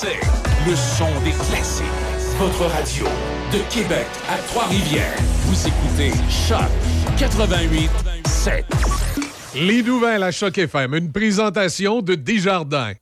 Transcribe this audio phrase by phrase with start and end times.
[0.00, 1.84] Le son des classiques.
[2.38, 3.04] Votre radio
[3.52, 5.16] de Québec à Trois-Rivières.
[5.46, 6.68] Vous écoutez Choc
[7.18, 7.90] 88
[8.24, 8.64] 7.
[9.56, 12.92] Les nouvelles à Choc FM, une présentation de Desjardins.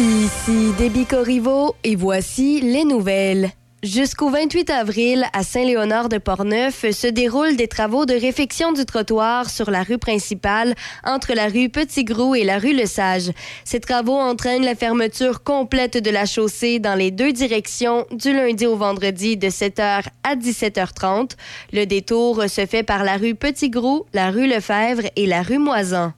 [0.00, 3.52] Ici Déby Corriveau et voici les nouvelles.
[3.84, 9.48] Jusqu'au 28 avril, à Saint-Léonard de Portneuf, se déroulent des travaux de réfection du trottoir
[9.48, 10.74] sur la rue principale
[11.04, 13.30] entre la rue Petit-Grou et la rue Le Sage.
[13.64, 18.66] Ces travaux entraînent la fermeture complète de la chaussée dans les deux directions du lundi
[18.66, 21.36] au vendredi de 7h à 17h30.
[21.72, 26.14] Le détour se fait par la rue Petit-Grou, la rue Lefebvre et la rue Moisan.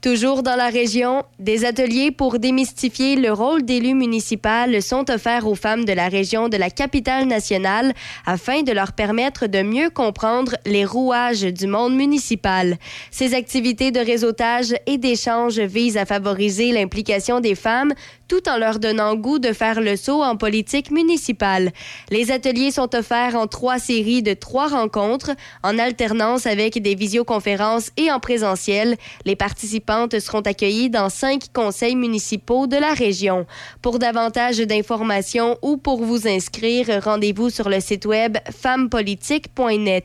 [0.00, 5.56] Toujours dans la région, des ateliers pour démystifier le rôle d'élu municipal sont offerts aux
[5.56, 7.92] femmes de la région de la capitale nationale
[8.24, 12.76] afin de leur permettre de mieux comprendre les rouages du monde municipal.
[13.10, 17.92] Ces activités de réseautage et d'échange visent à favoriser l'implication des femmes
[18.28, 21.72] tout en leur donnant goût de faire le saut en politique municipale.
[22.10, 27.90] Les ateliers sont offerts en trois séries de trois rencontres, en alternance avec des visioconférences
[27.96, 28.96] et en présentiel.
[29.24, 33.46] Les participantes seront accueillies dans cinq conseils municipaux de la région.
[33.82, 40.04] Pour davantage d'informations ou pour vous inscrire, rendez-vous sur le site web femmepolitique.net.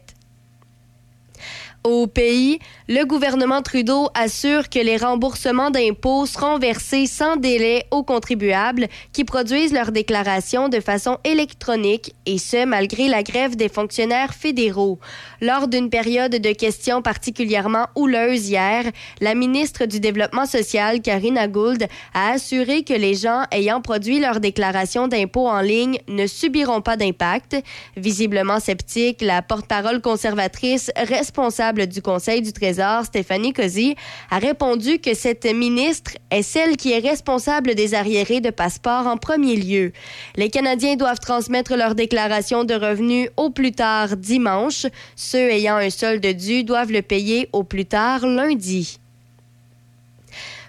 [1.83, 2.59] Au pays,
[2.89, 9.23] le gouvernement Trudeau assure que les remboursements d'impôts seront versés sans délai aux contribuables qui
[9.23, 14.99] produisent leurs déclarations de façon électronique, et ce, malgré la grève des fonctionnaires fédéraux.
[15.41, 18.83] Lors d'une période de questions particulièrement houleuse hier,
[19.21, 24.39] la ministre du Développement social, Karina Gould, a assuré que les gens ayant produit leur
[24.39, 27.55] déclaration d'impôts en ligne ne subiront pas d'impact.
[27.95, 32.73] Visiblement sceptique, la porte-parole conservatrice responsable du Conseil du Trésor,
[33.05, 33.95] Stéphanie Cozy,
[34.29, 39.17] a répondu que cette ministre est celle qui est responsable des arriérés de passeport en
[39.17, 39.91] premier lieu.
[40.35, 44.85] Les Canadiens doivent transmettre leur déclaration de revenus au plus tard dimanche.
[45.15, 48.99] Ceux ayant un solde dû doivent le payer au plus tard lundi.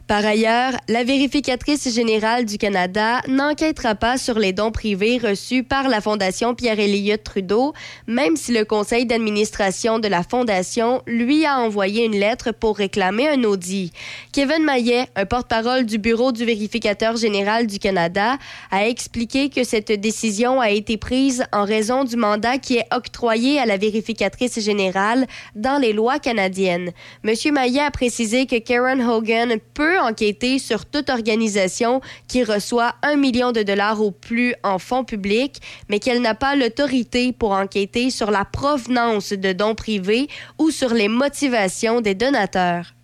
[0.06, 5.88] Par ailleurs, la vérificatrice générale du Canada n'enquêtera pas sur les dons privés reçus par
[5.88, 7.72] la Fondation Pierre-Éliott Trudeau,
[8.06, 13.30] même si le conseil d'administration de la Fondation lui a envoyé une lettre pour réclamer
[13.30, 13.94] un audit.
[14.30, 18.36] Kevin Maillet, un porte-parole du Bureau du vérificateur général du Canada,
[18.70, 23.58] a expliqué que cette décision a été prise en raison du mandat qui est octroyé
[23.58, 26.90] à la vérificatrice générale dans les lois canadiennes.
[27.22, 33.16] Monsieur Maillet a précisé que Karen Hogan peut enquêter sur toute organisation qui reçoit un
[33.16, 38.10] million de dollars ou plus en fonds publics, mais qu'elle n'a pas l'autorité pour enquêter
[38.10, 42.94] sur la provenance de dons privés ou sur les motivations des donateurs.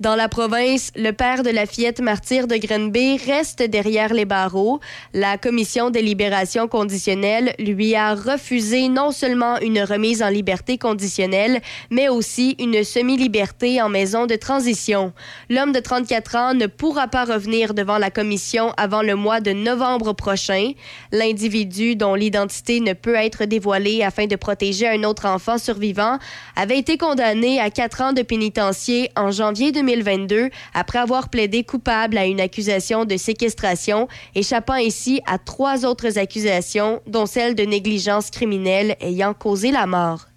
[0.00, 4.78] Dans la province, le père de la fillette martyre de Grenby reste derrière les barreaux.
[5.12, 11.60] La commission des libérations conditionnelles lui a refusé non seulement une remise en liberté conditionnelle,
[11.90, 15.12] mais aussi une semi-liberté en maison de transition.
[15.50, 19.50] L'homme de 34 ans ne pourra pas revenir devant la commission avant le mois de
[19.50, 20.74] novembre prochain.
[21.10, 26.20] L'individu dont l'identité ne peut être dévoilée afin de protéger un autre enfant survivant
[26.54, 32.18] avait été condamné à quatre ans de pénitencier en janvier 2022 après avoir plaidé coupable
[32.18, 38.30] à une accusation de séquestration, échappant ainsi à trois autres accusations, dont celle de négligence
[38.30, 40.27] criminelle ayant causé la mort.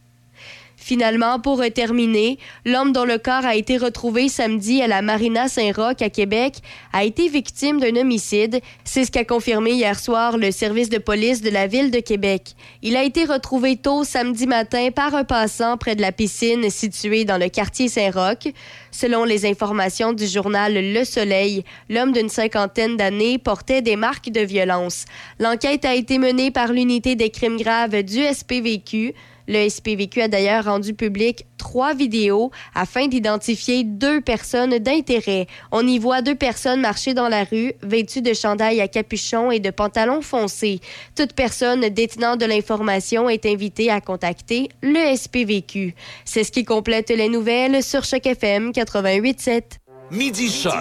[0.84, 6.02] Finalement, pour terminer, l'homme dont le corps a été retrouvé samedi à la Marina Saint-Roch
[6.02, 6.56] à Québec
[6.92, 8.62] a été victime d'un homicide.
[8.84, 12.56] C'est ce qu'a confirmé hier soir le service de police de la ville de Québec.
[12.82, 17.26] Il a été retrouvé tôt samedi matin par un passant près de la piscine située
[17.26, 18.52] dans le quartier Saint-Roch.
[18.90, 24.42] Selon les informations du journal Le Soleil, l'homme d'une cinquantaine d'années portait des marques de
[24.42, 25.06] violence.
[25.40, 29.14] L'enquête a été menée par l'unité des crimes graves du SPVQ.
[29.52, 35.46] Le SPVQ a d'ailleurs rendu public trois vidéos afin d'identifier deux personnes d'intérêt.
[35.74, 39.60] On y voit deux personnes marcher dans la rue, vêtues de chandail à capuchon et
[39.60, 40.80] de pantalons foncés.
[41.18, 45.96] Toute personne détenant de l'information est invitée à contacter le SPVQ.
[46.24, 49.64] C'est ce qui complète les nouvelles sur Choc FM 88.7.
[50.12, 50.74] Midi Choc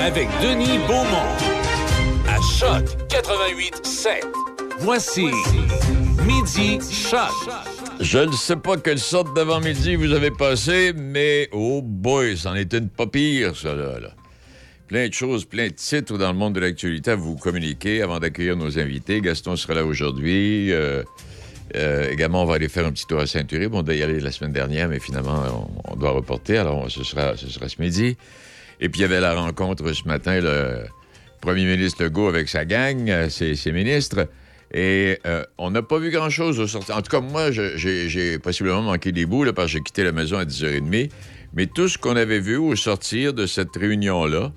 [0.00, 1.36] avec Denis Beaumont.
[2.26, 4.22] À Choc 88.7.
[4.78, 5.26] Voici
[6.26, 7.75] Midi Choc.
[8.00, 12.72] Je ne sais pas quelle sorte d'avant-midi vous avez passé, mais oh boy, c'en est
[12.72, 13.98] une pas pire, ça, là.
[14.86, 18.20] Plein de choses, plein de titres dans le monde de l'actualité à vous communiquer avant
[18.20, 19.20] d'accueillir nos invités.
[19.20, 20.72] Gaston sera là aujourd'hui.
[20.72, 21.02] Euh,
[21.74, 23.74] Euh, également, on va aller faire un petit tour à Saint-Uribe.
[23.74, 25.42] On devait y aller la semaine dernière, mais finalement,
[25.84, 26.58] on, doit reporter.
[26.58, 28.16] Alors, ce sera, ce midi.
[28.80, 30.84] Et puis, il y avait la rencontre ce matin, le
[31.40, 34.28] premier ministre Legault avec sa gang, euh, ses ministres.
[34.72, 36.96] Et euh, on n'a pas vu grand-chose au sortir.
[36.96, 40.12] En tout cas, moi, j'ai possiblement manqué des bouts là, parce que j'ai quitté la
[40.12, 41.10] maison à 10h30.
[41.54, 44.52] Mais tout ce qu'on avait vu au sortir de cette réunion-là,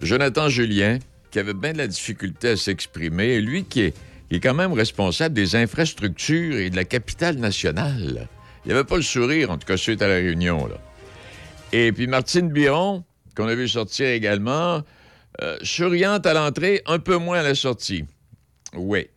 [0.00, 0.98] Jonathan Julien,
[1.30, 3.94] qui avait bien de la difficulté à s'exprimer, lui qui est,
[4.42, 8.28] quand même responsable des infrastructures et de la capitale nationale.
[8.64, 10.66] Il n'y avait pas le sourire, en tout cas, suite à la réunion.
[10.66, 10.76] Là.
[11.72, 13.04] Et puis Martine Biron,
[13.36, 14.82] qu'on a vu sortir également,
[15.42, 18.04] euh, souriante à l'entrée, un peu moins à la sortie.
[18.74, 19.08] Oui.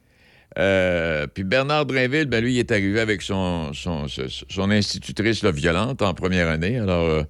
[0.58, 6.14] Euh, puis Bernard Drinville, ben lui, il est arrivé avec son, son, institutrice violente en
[6.14, 6.78] première année.
[6.78, 7.26] Alors,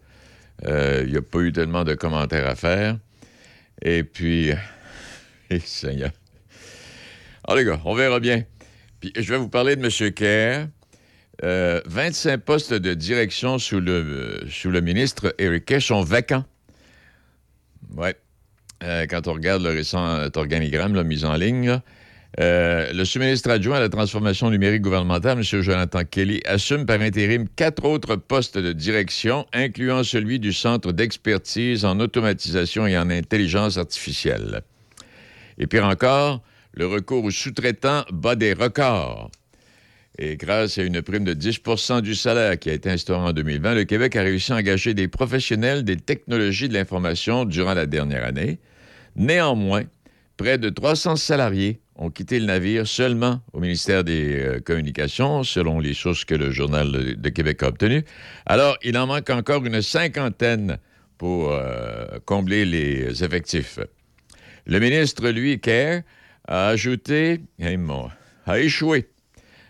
[0.66, 2.98] euh, il n'y a pas eu tellement de commentaires à faire.
[3.82, 4.52] Et puis,
[5.50, 6.12] eh, Seigneur.
[7.48, 8.44] Alors, les gars, on verra bien.
[9.00, 10.12] Puis, je vais vous parler de M.
[10.14, 10.68] Kerr.
[11.42, 16.46] 25 postes de direction sous le, ministre Eric Kerr sont vacants.
[17.98, 18.12] Oui.
[18.82, 21.82] quand on regarde le récent organigramme là, mis en ligne,
[22.40, 25.62] euh, le sous-ministre adjoint à la transformation numérique gouvernementale, M.
[25.62, 31.86] Jonathan Kelly, assume par intérim quatre autres postes de direction, incluant celui du Centre d'expertise
[31.86, 34.64] en automatisation et en intelligence artificielle.
[35.58, 36.42] Et pire encore,
[36.74, 39.32] le recours aux sous-traitants bat des records.
[40.18, 43.76] Et grâce à une prime de 10% du salaire qui a été instaurée en 2020,
[43.76, 48.26] le Québec a réussi à engager des professionnels des technologies de l'information durant la dernière
[48.26, 48.60] année.
[49.16, 49.84] Néanmoins,
[50.38, 55.80] près de 300 salariés ont quitté le navire seulement au ministère des euh, Communications, selon
[55.80, 58.04] les sources que le Journal de Québec a obtenues.
[58.46, 60.78] Alors, il en manque encore une cinquantaine
[61.18, 63.80] pour euh, combler les effectifs.
[64.66, 66.02] Le ministre, lui, Kerr,
[66.48, 67.42] a ajouté,
[68.46, 69.10] a échoué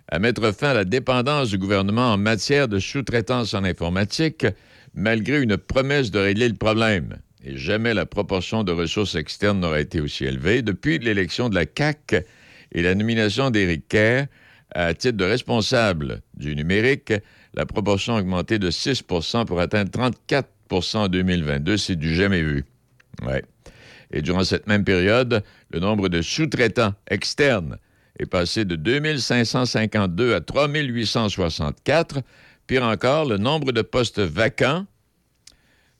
[0.07, 4.45] à mettre fin à la dépendance du gouvernement en matière de sous-traitance en informatique,
[4.93, 9.79] malgré une promesse de régler le problème et jamais la proportion de ressources externes n'aura
[9.79, 10.63] été aussi élevée.
[10.63, 12.25] Depuis l'élection de la CAC
[12.71, 14.25] et la nomination d'Éric Kerr
[14.73, 17.13] à titre de responsable du numérique,
[17.53, 21.77] la proportion a augmenté de 6% pour atteindre 34% en 2022.
[21.77, 22.65] C'est du jamais vu.
[24.11, 27.77] Et durant cette même période, le nombre de sous-traitants externes
[28.19, 32.21] est passé de 2552 à 3864.
[32.65, 34.87] Pire encore, le nombre de postes vacants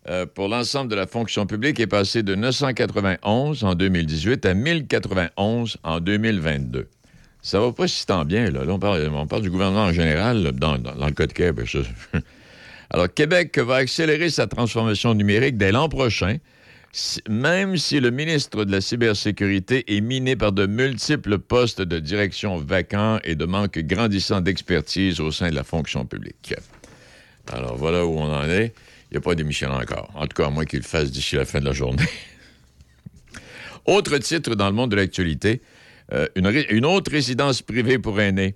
[0.07, 5.77] euh, pour l'ensemble de la fonction publique est passé de 991 en 2018 à 1091
[5.83, 6.87] en 2022.
[7.41, 8.61] Ça va pas si tant bien, là.
[8.67, 11.75] on, parle, du gouvernement en général, dans, le cas de Québec.
[12.91, 16.37] Alors, Québec va accélérer sa transformation numérique dès l'an prochain,
[17.27, 22.57] même si le ministre de la Cybersécurité est miné par de multiples postes de direction
[22.57, 26.53] vacants et de manque grandissant d'expertise au sein de la fonction publique.
[27.51, 28.73] Alors, voilà où on en est.
[29.09, 30.11] Il n'y a pas d'émission encore.
[30.15, 32.03] En tout cas, à moins qu'il le fasse d'ici la fin de la journée.
[33.85, 35.61] autre titre dans le monde de l'actualité,
[36.13, 38.55] euh, une, autre résidence privée pour aînés,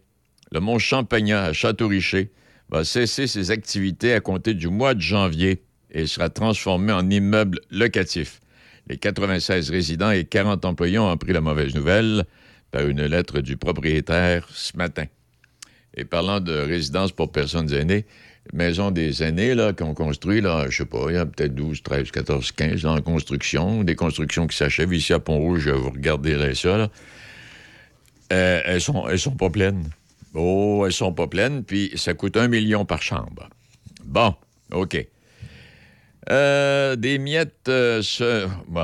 [0.52, 2.32] le Mont Champagnat à Château-Richer,
[2.70, 7.60] va cesser ses activités à compter du mois de janvier et sera transformé en immeuble
[7.72, 8.40] locatif.
[8.88, 12.26] Les 96 résidents et 40 employés ont appris la mauvaise nouvelle
[12.72, 15.06] par une lettre du propriétaire ce matin.
[15.96, 18.06] Et parlant de résidence pour personnes aînées,
[18.54, 21.84] maison des aînés là, qu'on construit, là, je sais pas, il y a peut-être 12,
[21.84, 26.78] 13, 14, 15 en construction, des constructions qui s'achèvent ici à Pont-Rouge, vous regardez ça,
[26.78, 26.90] là.
[28.32, 29.90] Euh, elles, sont, elles sont pas pleines.
[30.36, 33.50] Oh, elles sont pas pleines, puis ça coûte un million par chambre.
[34.06, 34.36] Bon,
[34.72, 35.04] OK.
[36.30, 38.04] Euh, des miettes, euh,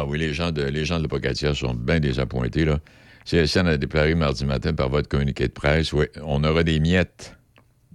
[0.07, 2.79] oui, les gens de, les gens de sont bien désappointés, là.
[3.25, 7.34] CSN a déclaré mardi matin par votre communiqué de presse, oui, on aura des miettes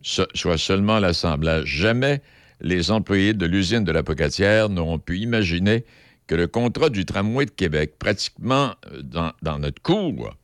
[0.03, 1.67] soit seulement l'assemblage.
[1.67, 2.23] Jamais
[2.61, 5.85] les employés de l'usine de la Pocatière n'auront pu imaginer
[6.27, 10.37] que le contrat du tramway de Québec, pratiquement euh, dans, notre cours,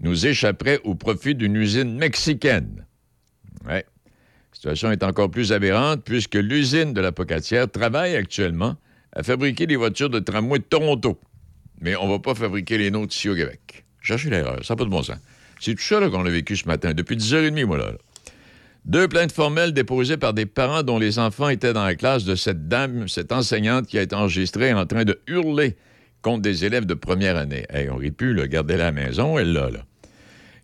[0.00, 2.84] nous échapperait au profit d'une usine mexicaine.
[3.64, 3.82] La
[4.52, 8.76] situation est encore plus aberrante puisque l'usine de la Pocatière travaille actuellement
[9.12, 11.20] à fabriquer des voitures de tramway de Toronto.
[11.80, 13.84] Mais on ne va pas fabriquer les nôtres ici au Québec.
[14.00, 15.18] Cherchez l'erreur, ça n'a pas de bon sens.
[15.60, 17.92] C'est tout ça qu'on a vécu ce matin, depuis 10h30, moi, là.
[18.84, 22.34] Deux plaintes formelles déposées par des parents dont les enfants étaient dans la classe de
[22.34, 25.76] cette dame, cette enseignante qui a été enregistrée en train de hurler
[26.20, 27.64] contre des élèves de première année.
[27.70, 29.80] Hey, on aurait pu le garder à la maison, elle là, là.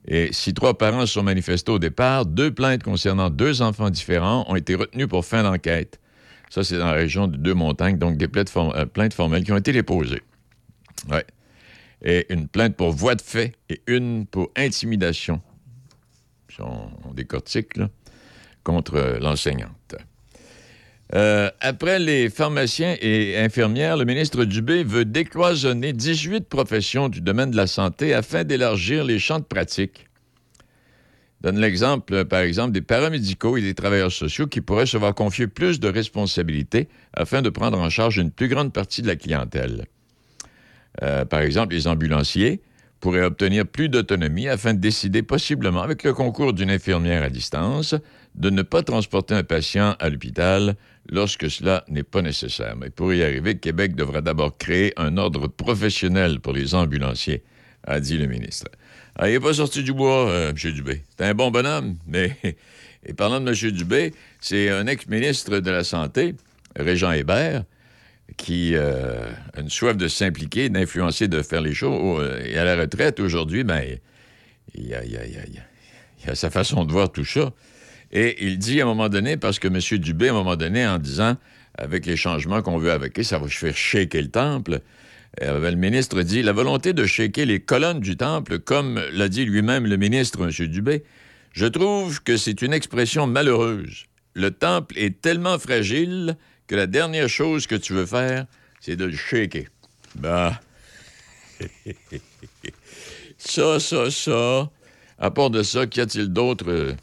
[0.07, 4.45] Et si trois parents se sont manifestés au départ, deux plaintes concernant deux enfants différents
[4.49, 5.99] ont été retenues pour fin d'enquête.
[6.51, 9.73] Ça, c'est dans la région de Deux-Montagnes, donc des plaintes, euh, formelles qui ont été
[9.73, 10.23] déposées.
[11.11, 11.25] Ouais.
[12.03, 15.41] Et une plainte pour voie de fait et une pour intimidation
[16.51, 17.89] si on, décortique, là,
[18.65, 19.97] contre l'enseignante.
[21.15, 27.51] Euh, après les pharmaciens et infirmières, le ministre Dubé veut décloisonner 18 professions du domaine
[27.51, 30.07] de la santé afin d'élargir les champs de pratique.
[31.41, 35.47] Donne l'exemple, par exemple, des paramédicaux et des travailleurs sociaux qui pourraient se voir confier
[35.47, 39.87] plus de responsabilités afin de prendre en charge une plus grande partie de la clientèle.
[41.03, 42.61] Euh, par exemple, les ambulanciers
[43.01, 47.95] pourraient obtenir plus d'autonomie afin de décider possiblement, avec le concours d'une infirmière à distance,
[48.35, 50.77] de ne pas transporter un patient à l'hôpital
[51.09, 52.77] lorsque cela n'est pas nécessaire.
[52.77, 57.43] Mais pour y arriver, Québec devra d'abord créer un ordre professionnel pour les ambulanciers,
[57.87, 58.69] a dit le ministre.
[59.17, 60.73] Ah, il n'est pas sorti du bois, euh, M.
[60.73, 61.03] Dubé.
[61.17, 62.37] C'est un bon bonhomme, mais...
[63.03, 63.71] Et parlant de M.
[63.73, 66.35] Dubé, c'est un ex-ministre de la Santé,
[66.77, 67.65] Régent Hébert,
[68.37, 72.31] qui euh, a une soif de s'impliquer, d'influencer, de faire les choses.
[72.45, 73.83] Et à la retraite, aujourd'hui, ben,
[74.75, 77.53] il y a sa façon de voir tout ça.
[78.13, 79.99] Et il dit à un moment donné, parce que M.
[79.99, 81.37] Dubé, à un moment donné, en disant,
[81.77, 84.81] avec les changements qu'on veut avec, ça va faire shaker le temple,
[85.43, 89.45] euh, le ministre dit, la volonté de shaker les colonnes du temple, comme l'a dit
[89.45, 90.67] lui-même le ministre, M.
[90.67, 91.05] Dubé,
[91.53, 94.07] je trouve que c'est une expression malheureuse.
[94.35, 96.37] Le temple est tellement fragile
[96.67, 98.47] que la dernière chose que tu veux faire,
[98.81, 99.65] c'est de le shaker.
[100.17, 100.61] Bah.
[103.39, 104.71] ça, ça, ça.
[105.19, 106.95] À part de ça, qu'y a-t-il d'autre?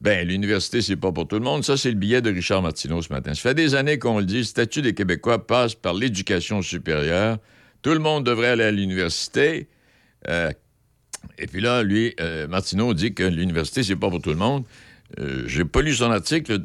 [0.00, 1.62] Ben, l'université, c'est pas pour tout le monde.
[1.62, 3.34] Ça, c'est le billet de Richard Martineau ce matin.
[3.34, 7.38] Ça fait des années qu'on le dit, le statut des Québécois passe par l'éducation supérieure.
[7.82, 9.68] Tout le monde devrait aller à l'université.
[10.28, 10.50] Euh,
[11.38, 14.64] et puis là, lui, euh, Martineau dit que l'université, c'est pas pour tout le monde.
[15.18, 16.60] Euh, j'ai pas lu son article.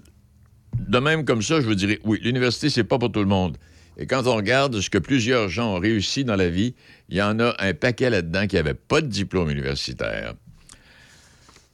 [0.77, 3.57] De même comme ça, je vous dirais, oui, l'université, c'est pas pour tout le monde.
[3.97, 6.73] Et quand on regarde ce que plusieurs gens ont réussi dans la vie,
[7.09, 10.35] il y en a un paquet là-dedans qui n'avait pas de diplôme universitaire.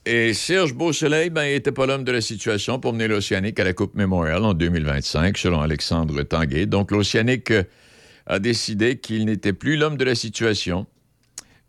[0.05, 3.63] Et Serge Beausoleil, ben, il n'était pas l'homme de la situation pour mener l'Océanique à
[3.63, 6.65] la Coupe Memorial en 2025, selon Alexandre Tanguay.
[6.65, 7.63] Donc, l'Océanique euh,
[8.25, 10.87] a décidé qu'il n'était plus l'homme de la situation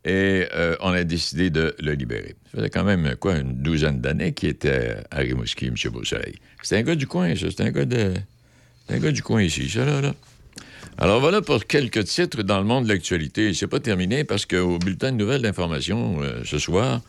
[0.07, 2.35] et euh, on a décidé de le libérer.
[2.51, 5.75] Ça faisait quand même, quoi, une douzaine d'années qu'il était à Rimouski, M.
[5.93, 6.37] Beausoleil.
[6.63, 7.51] C'était un gars du coin, ça.
[7.51, 8.15] C'était un gars de...
[8.89, 10.15] un gars du coin ici, ça, là, là.
[10.99, 13.53] Alors voilà pour quelques titres dans le monde de l'actualité.
[13.55, 17.01] C'est pas terminé parce qu'au bulletin de nouvelles d'information euh, ce soir,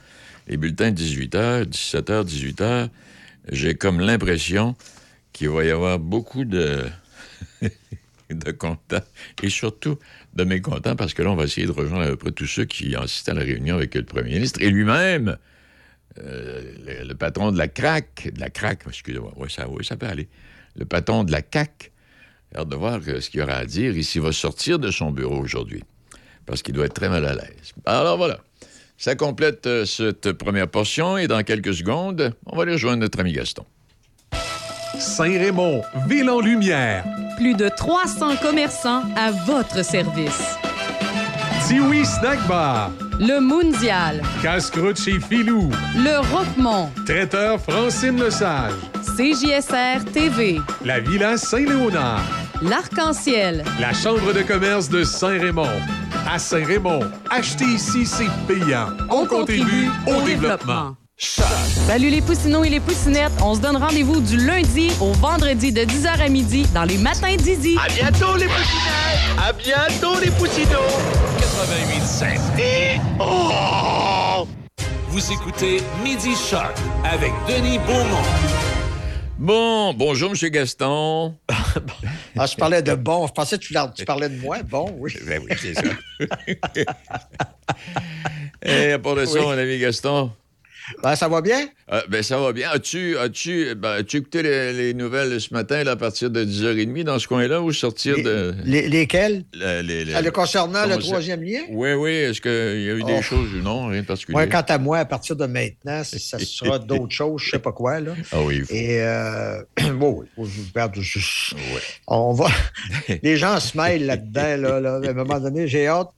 [0.47, 2.89] les bulletins 18h, 17h, 18h,
[3.51, 4.75] j'ai comme l'impression
[5.31, 6.91] qu'il va y avoir beaucoup de,
[8.57, 9.03] contents
[9.41, 9.97] et surtout
[10.33, 12.65] de mécontents parce que là, on va essayer de rejoindre à peu près tous ceux
[12.65, 15.37] qui assistent à la réunion avec le premier ministre et lui-même,
[16.19, 20.29] euh, le, patron de la CRAC, de la CRAC, excusez-moi, oui, ça, ça peut aller,
[20.75, 21.91] le patron de la CAC,
[22.55, 25.39] hâte de voir ce qu'il aura à dire et s'il va sortir de son bureau
[25.39, 25.83] aujourd'hui
[26.45, 27.73] parce qu'il doit être très mal à l'aise.
[27.85, 28.39] Alors voilà.
[28.97, 33.19] Ça complète euh, cette première portion et dans quelques secondes, on va aller rejoindre notre
[33.19, 33.65] ami Gaston.
[34.99, 37.03] Saint-Raymond, ville en lumière.
[37.37, 40.55] Plus de 300 commerçants à votre service.
[41.67, 42.91] Tiwi Snack Bar.
[43.19, 44.21] Le Mondial.
[44.41, 45.69] Casse-croûte chez Filou.
[45.95, 46.89] Le Roquemont.
[47.05, 48.73] Traiteur Francine Lesage.
[49.17, 50.59] CJSR TV.
[50.83, 52.23] La Villa Saint-Léonard.
[52.63, 53.65] L'Arc-en-Ciel.
[53.79, 55.67] La Chambre de commerce de Saint-Raymond
[56.29, 57.01] à Saint-Raymond.
[57.29, 58.87] Acheter ici, c'est payant.
[59.09, 60.95] On, contribue, au, développement.
[61.17, 63.33] Salut les poussinots et les poussinettes.
[63.41, 67.35] On se donne rendez-vous du lundi au vendredi de 10h à midi dans les matins
[67.35, 67.77] d'Izzy.
[67.83, 69.37] À bientôt les poussinettes.
[69.37, 70.79] À bientôt les poussinots.
[71.39, 72.59] 88.5.
[72.59, 72.99] Et...
[73.19, 74.47] Oh!
[75.09, 78.72] Vous écoutez Midi Shark avec Denis Beaumont.
[79.39, 80.49] Bon, bonjour, M.
[80.49, 81.35] Gaston.
[82.37, 83.27] ah, je parlais de bon.
[83.27, 84.61] Je pensais que tu, parlais de moi.
[84.63, 85.13] Bon, oui.
[85.27, 85.81] Ben oui, c'est ça.
[88.61, 90.31] Et à part de ça, mon ami Gaston,
[91.01, 91.67] ben, ça va bien?
[91.91, 92.69] Euh, ben, ça va bien.
[92.71, 93.29] As-tu as
[93.75, 97.61] ben, as écouté les, nouvelles ce matin là, à partir de 10h30 dans ce coin-là
[97.61, 98.53] ou sortir de.
[98.65, 99.43] lesquelles?
[99.53, 101.61] Les, ah, concernant le troisième lien?
[101.69, 102.11] Oui, oui.
[102.11, 103.21] Est-ce qu'il y a eu des oh.
[103.21, 103.87] choses ou non?
[103.87, 104.33] Rien de particulier?
[104.33, 107.59] Moi, quant à moi, à partir de maintenant, ça sera d'autres choses, je ne sais
[107.59, 107.99] pas quoi.
[107.99, 108.13] Là.
[108.31, 108.63] Ah oui.
[108.69, 109.61] Et euh,
[109.93, 111.55] bon, oui, je,
[112.07, 112.47] on va.
[113.23, 114.57] les gens se mêlent là-dedans.
[114.57, 116.09] Là, là, À un moment donné, j'ai hâte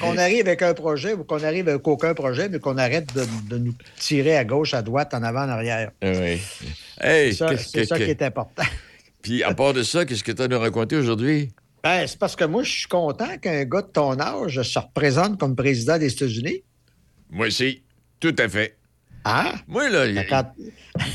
[0.00, 3.58] qu'on arrive avec un projet ou qu'on arrive avec aucun projet, mais qu'on arrête de,
[3.58, 5.90] nous tirer à gauche, à droite, en avant, en arrière.
[6.02, 6.40] Oui.
[7.00, 7.32] c'est
[7.84, 8.64] ça, qui est important.
[9.22, 11.50] Puis, à part de ça, qu'est-ce que tu as nous raconter aujourd'hui?
[11.82, 15.38] Ben, c'est parce que moi, je suis content qu'un gars de ton âge se représente
[15.38, 16.62] comme président des États-Unis.
[17.30, 17.82] Moi aussi,
[18.20, 18.76] tout à fait.
[19.24, 19.54] Ah?
[19.66, 20.18] Moi, là, il...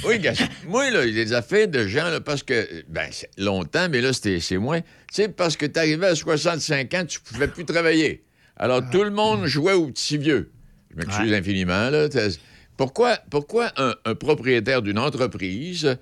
[0.06, 0.20] oui,
[0.68, 4.02] moi, là, il y a des affaires de gens, là, parce que, ben, longtemps, mais
[4.02, 4.82] là, c'est moins.
[4.82, 8.24] Tu sais, parce que tu arrivais à 65 ans, tu pouvais plus travailler.
[8.58, 10.52] Alors, tout le monde jouait au petit vieux.
[10.92, 12.08] Je m'excuse infiniment, là.
[12.78, 15.98] Pourquoi, pourquoi un, un propriétaire d'une entreprise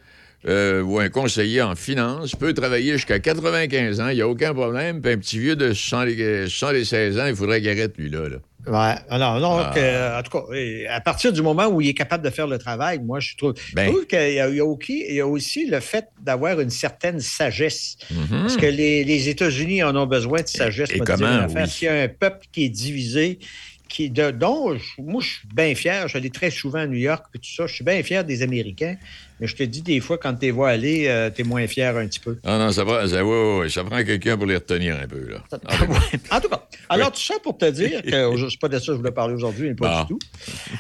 [0.48, 4.54] euh, ou un conseiller en finance peut travailler jusqu'à 95 ans, il n'y a aucun
[4.54, 8.30] problème, puis un petit vieux de 76 ans, il faudrait qu'il arrête, lui-là.
[8.30, 8.38] Là.
[8.68, 8.96] Ouais.
[9.10, 9.74] Alors, non, ah.
[9.76, 10.44] euh, en tout cas,
[10.90, 13.54] à partir du moment où il est capable de faire le travail, moi, je trouve,
[13.74, 13.92] ben.
[13.92, 17.98] trouve qu'il y, y, a aussi le fait d'avoir une certaine sagesse.
[18.12, 18.42] Mm-hmm.
[18.42, 20.92] Parce que les, États-Unis en ont besoin de sagesse.
[20.92, 21.48] Et, et comment?
[21.48, 21.68] Oui.
[21.68, 23.40] S'il y a un peuple qui est divisé,
[23.92, 26.08] qui, de, dont moi, je suis bien fier.
[26.08, 27.68] J'allais très souvent à New York et tout ça.
[27.68, 28.96] Je suis bien fier des Américains.
[29.42, 31.66] Mais je te dis, des fois, quand tu les vois aller, euh, tu es moins
[31.66, 32.38] fier un petit peu.
[32.44, 33.22] Ah non, ça, va, ça,
[33.70, 35.28] ça prend quelqu'un pour les retenir un peu.
[35.30, 35.44] Là.
[36.32, 38.78] en tout cas, alors tout ça pour te dire que je ne suis pas de
[38.78, 40.20] ça que je voulais parler aujourd'hui, mais pas du tout.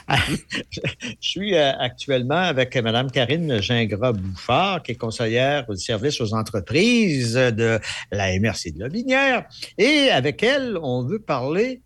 [0.71, 0.79] je
[1.19, 7.79] suis euh, actuellement avec Mme Karine Gingras-Bouffard, qui est conseillère au service aux entreprises de
[8.11, 9.45] la MRC de la Binière.
[9.79, 11.81] Et avec elle, on veut parler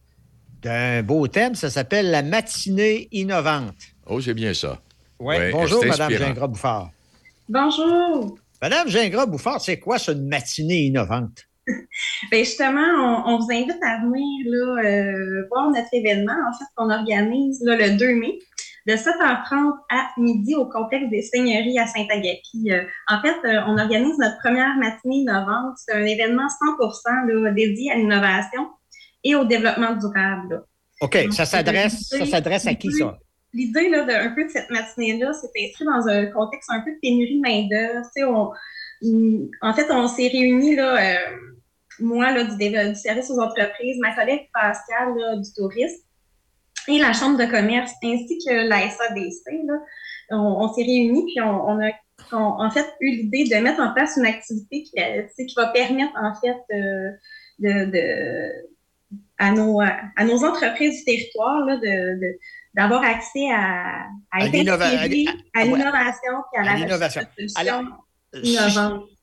[0.66, 1.56] un beau thème.
[1.56, 3.76] Ça s'appelle la matinée innovante.
[4.08, 4.82] Oh, c'est bien ça.
[5.20, 5.52] Ouais.
[5.52, 6.90] bonjour, Mme Gingras-Bouffard.
[7.48, 8.38] Bonjour.
[8.62, 11.46] Madame Gingras-Bouffard, c'est quoi cette matinée innovante?
[12.32, 16.90] Bien justement, on, vous invite à venir là, euh, voir notre événement, en fait, qu'on
[16.90, 18.40] organise le 2 mai,
[18.88, 22.72] de 7h30 à midi au complexe des Seigneuries à Saint-Agapi.
[22.72, 25.76] Euh, en fait, euh, on organise notre première matinée innovante.
[25.78, 28.70] C'est un événement 100% dédié à l'innovation
[29.24, 30.64] et au développement durable.
[31.02, 33.18] OK, ça s'adresse, ça s'adresse à qui ça?
[33.56, 37.00] L'idée de, un peu de cette matinée-là, c'est inscrit dans un contexte un peu de
[37.02, 38.54] pénurie de main-d'œuvre.
[39.62, 41.38] En fait, on s'est réunis, là, euh,
[42.00, 46.04] moi, là, du, du, service aux entreprises, ma collègue Pascal là, du tourisme
[46.88, 49.66] et la Chambre de commerce, ainsi que la SADC.
[49.66, 49.74] Là,
[50.32, 51.92] on, s'est réunis, puis on, a
[52.32, 56.14] en fait eu l'idée de mettre en place une activité qui, euh, qui va permettre,
[56.16, 57.12] en fait, euh,
[57.60, 58.76] de, de
[59.38, 62.38] à nos, nos entreprises du territoire là, de,
[62.76, 65.04] d'avoir accès à, à, à l'innovation
[66.54, 67.22] et à, la l'innovation.
[67.56, 67.84] Alors,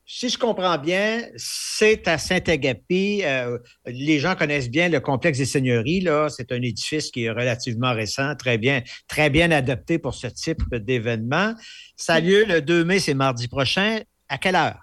[0.04, 3.22] Si, je comprends bien, c'est à Saint-Agapi.
[3.24, 6.00] Euh, les gens connaissent bien le complexe des seigneuries.
[6.00, 6.28] Là.
[6.28, 10.62] C'est un édifice qui est relativement récent, très bien, très bien adapté pour ce type
[10.74, 11.54] d'événement.
[11.96, 14.00] Ça a lieu le 2 mai, c'est mardi prochain.
[14.28, 14.80] À quelle heure?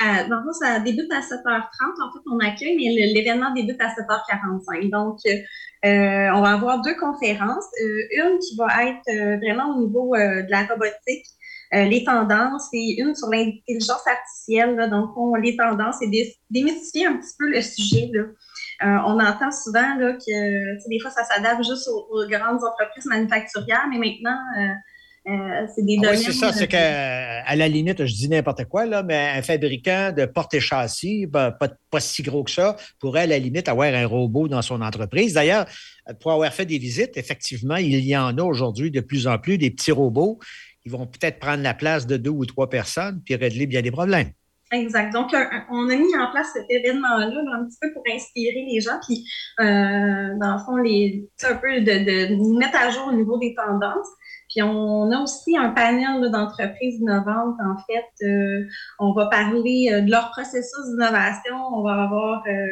[0.00, 1.62] dans ça débute à 7h30.
[2.02, 4.90] En fait, on accueille, mais l'événement débute à 7h45.
[4.90, 5.18] Donc,
[5.84, 7.66] euh, on va avoir deux conférences.
[7.82, 11.26] Euh, une qui va être euh, vraiment au niveau de la robotique,
[11.72, 14.88] les tendances, et une sur l'intelligence artificielle.
[14.90, 15.10] donc,
[15.42, 18.12] les tendances et démystifier un petit peu le sujet.
[18.80, 23.98] on entend souvent là, que des fois, ça s'adapte juste aux, grandes entreprises manufacturières, mais
[23.98, 24.38] maintenant,
[25.26, 26.52] euh, c'est des ah Oui, c'est ça.
[26.52, 30.60] C'est qu'à la limite, je dis n'importe quoi, là, mais un fabricant de porte et
[30.60, 34.48] châssis, ben, pas, pas, si gros que ça, pourrait à la limite avoir un robot
[34.48, 35.32] dans son entreprise.
[35.34, 35.66] D'ailleurs,
[36.20, 39.56] pour avoir fait des visites, effectivement, il y en a aujourd'hui de plus en plus
[39.56, 40.38] des petits robots
[40.82, 43.90] qui vont peut-être prendre la place de deux ou trois personnes puis régler bien des
[43.90, 44.30] problèmes.
[44.72, 45.12] Exact.
[45.12, 45.34] Donc,
[45.70, 49.24] on a mis en place cet événement-là un petit peu pour inspirer les gens, puis
[49.60, 53.54] euh, dans le fond, les, un peu de, de, mettre à jour au niveau des
[53.54, 54.08] tendances.
[54.54, 57.56] Puis on a aussi un panel d'entreprises innovantes.
[57.60, 58.64] En fait, euh,
[59.00, 61.56] on va parler euh, de leur processus d'innovation.
[61.72, 62.66] On va avoir, euh,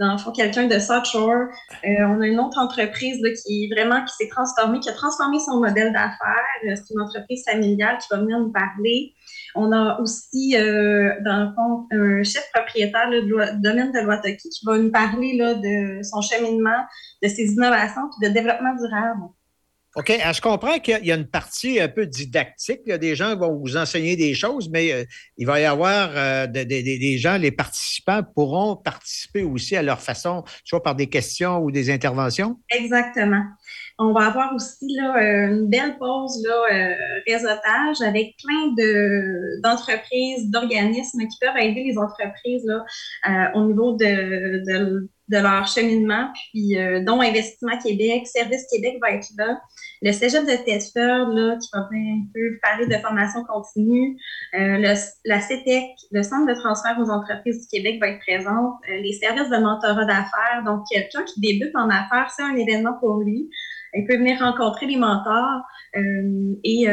[0.00, 1.46] dans le fond, quelqu'un de South Shore.
[1.84, 5.60] on a une autre entreprise là, qui vraiment qui s'est transformée, qui a transformé son
[5.60, 6.76] modèle d'affaires.
[6.76, 9.14] C'est une entreprise familiale qui va venir nous parler.
[9.54, 14.78] On a aussi, dans le fond, un chef propriétaire du domaine de Loitoki qui va
[14.78, 16.84] nous parler de son cheminement,
[17.22, 19.28] de ses innovations et de développement durable.
[19.94, 20.08] OK.
[20.08, 22.80] je comprends qu'il y a une partie un peu didactique.
[22.86, 25.04] Il y a des gens qui vont vous enseigner des choses, mais euh,
[25.36, 30.44] il va y avoir euh, des gens, les participants pourront participer aussi à leur façon,
[30.64, 32.58] soit par des questions ou des interventions?
[32.70, 33.42] Exactement.
[33.98, 36.94] On va avoir aussi là, une belle pause là, euh,
[37.26, 38.74] réseautage avec plein
[39.62, 46.28] d'entreprises, d'organismes qui peuvent aider les entreprises là, au niveau de, de de leur cheminement,
[46.34, 49.58] puis euh, dont Investissement Québec, Service Québec va être là.
[50.02, 54.18] Le Cégep de Thetford, là, qui va un peu parler de formation continue.
[54.54, 58.78] Euh, le, la CETEC, le Centre de transfert aux entreprises du Québec va être présent.
[58.90, 60.62] Euh, les services de mentorat d'affaires.
[60.66, 63.48] Donc, quelqu'un qui débute en affaires, c'est un événement pour lui.
[63.94, 65.62] Il peut venir rencontrer les mentors
[66.64, 66.86] et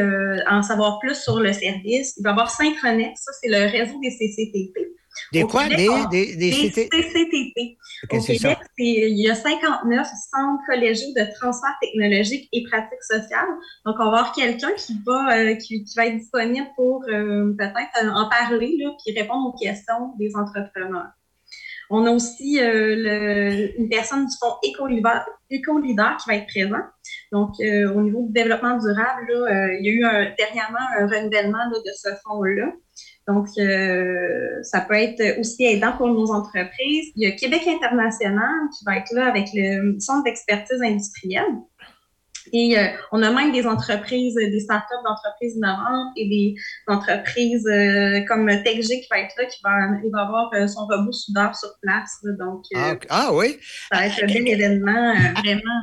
[0.50, 2.14] en savoir plus sur le service.
[2.18, 4.99] Il va avoir Synchronex, ça c'est le réseau des CCTP.
[5.32, 5.68] Des quoi?
[5.68, 7.78] des, des, des, CCTP.
[8.10, 13.48] Au Québec, il y a 59 centres collégiaux de transfert technologique et pratique sociale.
[13.84, 18.14] Donc, on va avoir quelqu'un qui va euh, qui, va être disponible pour euh, peut-être
[18.14, 21.10] en parler, là, puis répondre aux questions des entrepreneurs.
[21.92, 26.84] On a aussi une personne du fonds Éco-Leader qui va être présent.
[27.32, 29.26] Donc, au niveau du développement durable,
[29.80, 32.72] il y a eu un, dernièrement un renouvellement de ce fonds-là.
[33.32, 33.48] Donc,
[34.62, 37.12] ça peut être aussi aidant pour nos entreprises.
[37.16, 41.56] Il y a Québec International qui va être là avec le Centre d'expertise industrielle.
[42.52, 46.54] Et euh, on a même des entreprises, des startups d'entreprises innovantes et des
[46.86, 49.70] entreprises euh, comme TechG qui va être là, qui va,
[50.04, 52.18] il va avoir euh, son robot soudeur sur place.
[52.38, 53.58] donc, ah, ah, oui?
[53.92, 55.80] Ça va être un événement vraiment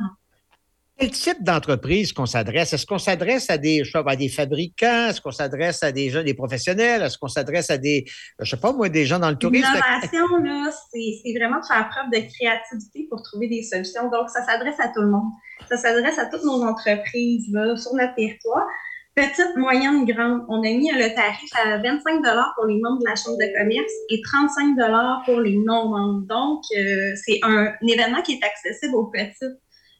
[0.98, 2.72] quel type d'entreprise qu'on s'adresse?
[2.72, 5.08] Est-ce qu'on s'adresse à des, à des fabricants?
[5.08, 7.02] Est-ce qu'on s'adresse à des gens, des professionnels?
[7.02, 8.04] Est-ce qu'on s'adresse à des,
[8.40, 9.68] je sais pas moi, des gens dans le tourisme?
[9.72, 14.10] L'innovation, là, c'est vraiment de faire preuve de créativité pour trouver des solutions.
[14.10, 15.30] Donc, ça s'adresse à tout le monde.
[15.68, 18.66] Ça s'adresse à toutes nos entreprises là, sur notre territoire.
[19.14, 20.44] Petite, moyenne, grande.
[20.48, 22.22] On a mis le tarif à 25
[22.56, 26.26] pour les membres de la Chambre de commerce et 35 pour les non-membres.
[26.26, 29.58] Donc, euh, c'est un, un événement qui est accessible aux petites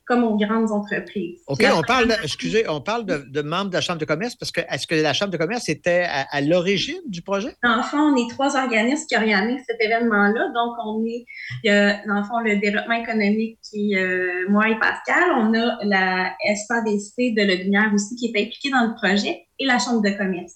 [0.08, 1.40] comme aux grandes entreprises.
[1.46, 4.50] OK, on parle, de, excusez, on parle de, membres de la Chambre de commerce parce
[4.50, 7.54] que est-ce que la Chambre de commerce était à, l'origine du projet?
[7.62, 10.48] Dans le fond, on est trois organismes qui organisent cet événement-là.
[10.54, 11.26] Donc, on est,
[11.62, 15.24] il y a, dans le fond, le développement économique qui est euh, moi et Pascal.
[15.36, 19.78] On a la SADC de Le aussi qui est impliquée dans le projet et la
[19.78, 20.54] Chambre de commerce.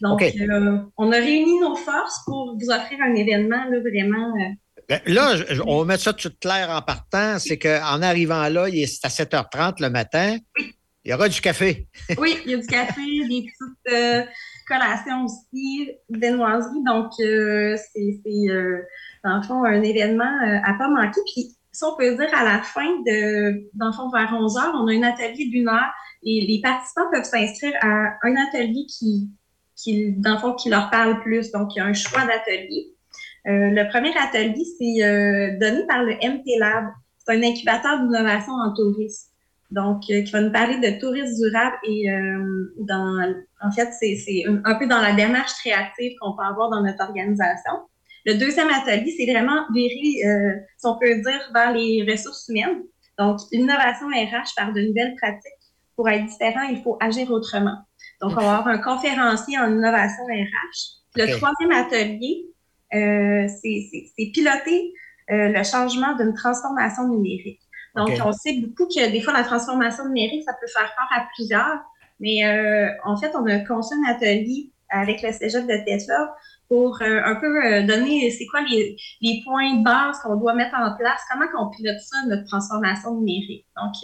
[0.00, 4.52] Donc, euh, on a réuni nos forces pour vous offrir un événement là, vraiment euh,
[5.06, 5.34] là,
[5.66, 7.38] on va mettre ça tout clair en partant.
[7.38, 10.38] C'est qu'en arrivant là, il est à 7h30 le matin.
[11.04, 11.86] Il y aura du café.
[12.18, 14.22] oui, il y a du café, des petites euh,
[14.66, 16.82] collations aussi, des noiseries.
[16.86, 18.82] Donc, euh, c'est, euh,
[19.22, 21.20] dans le fond, un événement à pas manquer.
[21.34, 24.70] Puis, si on peut dire, à la fin de, dans le fond, vers 11 h
[24.74, 25.92] on a un atelier d'une heure
[26.22, 29.28] et les participants peuvent s'inscrire à un atelier qui,
[29.76, 31.50] qui, dans le fond, qui leur parle plus.
[31.50, 32.93] Donc, il y a un choix d'atelier.
[33.46, 36.86] Euh, le premier atelier, c'est euh, donné par le MT Lab.
[37.18, 39.30] C'est un incubateur d'innovation en tourisme.
[39.70, 42.06] Donc, euh, qui va nous parler de tourisme durable et
[42.78, 47.02] dans, en fait, c'est un, peu dans la démarche créative qu'on peut avoir dans notre
[47.02, 47.72] organisation.
[48.26, 50.22] Le deuxième atelier, c'est vraiment virer,
[50.78, 52.82] si on peut dire, vers les ressources humaines.
[53.18, 55.52] Donc, l'innovation RH par de nouvelles pratiques.
[55.96, 57.76] Pour être différent, il faut agir autrement.
[58.20, 61.04] Donc, on va avoir un conférencier en innovation RH.
[61.16, 62.53] Le troisième atelier, euh,
[62.94, 64.92] c'est piloter
[65.30, 67.60] euh, le changement d'une transformation numérique.
[67.96, 71.26] Donc, on sait beaucoup que des fois, la transformation numérique, ça peut faire peur à
[71.34, 71.78] plusieurs,
[72.18, 76.34] mais euh, en fait, on a conçu un atelier avec le cégep de Tesla
[76.68, 80.96] pour un peu donner c'est quoi les, les, points de base qu'on doit mettre en
[80.96, 83.66] place, comment on pilote ça, notre transformation numérique.
[83.76, 83.94] Donc,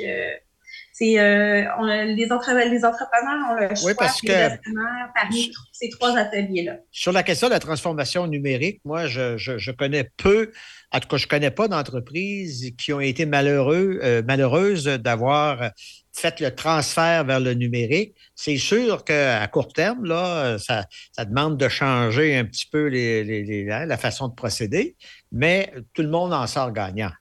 [1.01, 1.65] c'est euh,
[2.05, 4.49] les, entrepreneurs ont le choix parce que,
[5.15, 6.77] parmi ces trois ateliers-là.
[6.91, 10.53] Sur la question de la transformation numérique, moi, je, connais peu,
[10.93, 15.71] en tout cas, je ne connais pas d'entreprises qui ont été malheureux, euh, malheureuses d'avoir
[16.13, 18.15] fait le transfert vers le numérique.
[18.35, 20.85] C'est sûr qu'à court terme, là, ça,
[21.25, 24.97] demande de changer un petit peu hein, la façon de procéder,
[25.33, 27.13] mais tout le monde en sort gagnant.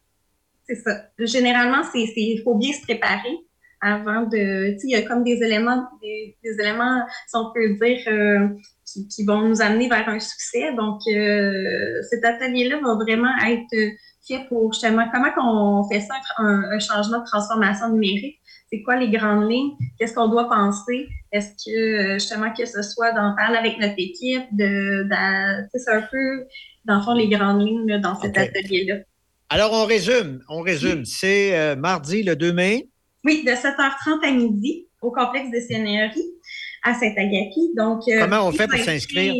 [0.67, 1.05] C'est ça.
[1.17, 3.37] Généralement, il faut bien se préparer
[3.81, 7.75] avant de, tu sais, il y a comme des éléments, des, éléments, si on peut
[7.81, 8.47] dire, euh,
[8.85, 10.73] qui, vont nous amener vers un succès.
[10.75, 13.95] Donc, euh, cet atelier-là va vraiment être
[14.27, 18.39] fait pour justement comment on fait ça, un, changement de transformation numérique.
[18.71, 19.71] C'est quoi les grandes lignes?
[19.97, 21.07] Qu'est-ce qu'on doit penser?
[21.31, 25.07] Est-ce que justement que ce soit d'en parler avec notre équipe, de,
[25.73, 26.45] c'est un peu
[26.85, 28.95] dans le fond les grandes lignes dans cet atelier-là.
[29.49, 31.05] Alors on résume, on résume.
[31.05, 32.87] C'est euh, mardi le 2 mai.
[33.25, 36.31] Oui, de 7h30 à midi au complexe de seigneurie
[36.83, 37.73] à Saint-Agapi.
[37.75, 39.33] Donc, euh, Comment on fait pour s'inscrire?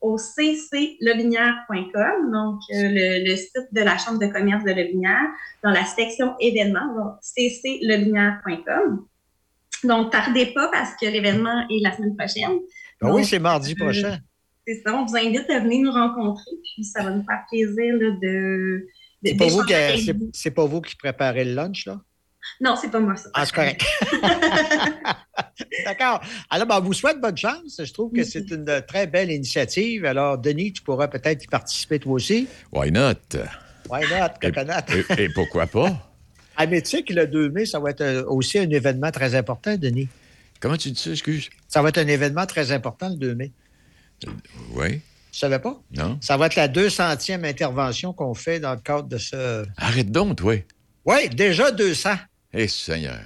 [0.00, 5.26] Au cclebinière.com, donc euh, le, site de la Chambre de commerce de Lebinière,
[5.64, 9.04] dans la section événements, donc cclebinière.com.
[9.84, 12.60] Donc, tardez pas parce que l'événement est la semaine prochaine.
[13.00, 14.18] Ah oui, c'est mardi euh, prochain.
[14.66, 17.98] c'est ça, on vous invite à venir nous rencontrer, puis ça va nous faire plaisir
[17.98, 18.10] de.
[18.20, 18.86] de
[19.24, 19.46] c'est pas,
[20.62, 22.00] pas vous qui préparez le lunch, là?
[22.60, 23.28] Non, c'est pas moi, ça.
[23.34, 23.84] Ah, c'est correct.
[25.84, 26.20] D'accord.
[26.50, 27.80] Alors, ben, on vous souhaite bonne chance.
[27.82, 30.04] Je trouve que c'est une très belle initiative.
[30.04, 32.48] Alors, Denis, tu pourras peut-être y participer toi aussi.
[32.72, 33.38] Why not?
[33.88, 35.04] Why not, coconut?
[35.18, 36.10] Et, pourquoi pas?
[36.56, 39.10] ah, mais tu sais que le 2 mai, ça va être euh, aussi un événement
[39.10, 40.08] très important, Denis.
[40.60, 41.50] Comment tu dis ça, excuse?
[41.68, 43.52] Ça va être un événement très important le 2 mai.
[44.26, 44.30] Euh,
[44.72, 45.00] oui.
[45.30, 45.78] Tu savais pas?
[45.94, 46.18] Non.
[46.22, 49.66] Ça va être la 200e intervention qu'on fait dans le cadre de ce.
[49.76, 50.64] Arrête donc, oui.
[51.04, 52.14] Oui, déjà 200.
[52.52, 53.20] Eh, Seigneur.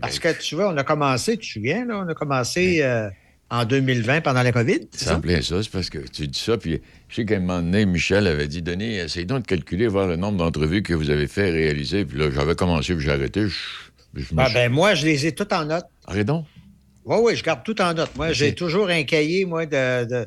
[0.00, 3.10] Parce que tu vois, on a commencé, tu te souviens, là, on a commencé euh,
[3.50, 4.80] en 2020 pendant la COVID.
[4.92, 7.40] C'est en plein ça, c'est parce que tu dis ça, puis je sais qu'à un
[7.40, 10.94] moment donné, Michel avait dit Denis, essaye donc de calculer, voir le nombre d'entrevues que
[10.94, 12.04] vous avez fait réaliser.
[12.04, 13.48] Puis là, j'avais commencé, puis j'ai arrêté.
[13.48, 13.56] Je,
[14.14, 15.86] je me Ah, ben, moi, je les ai toutes en note.
[16.06, 16.46] Arrête donc.
[17.06, 18.10] Oui, oui, je garde tout en note.
[18.16, 20.04] Moi, j'ai toujours un cahier, moi, de.
[20.06, 20.26] de-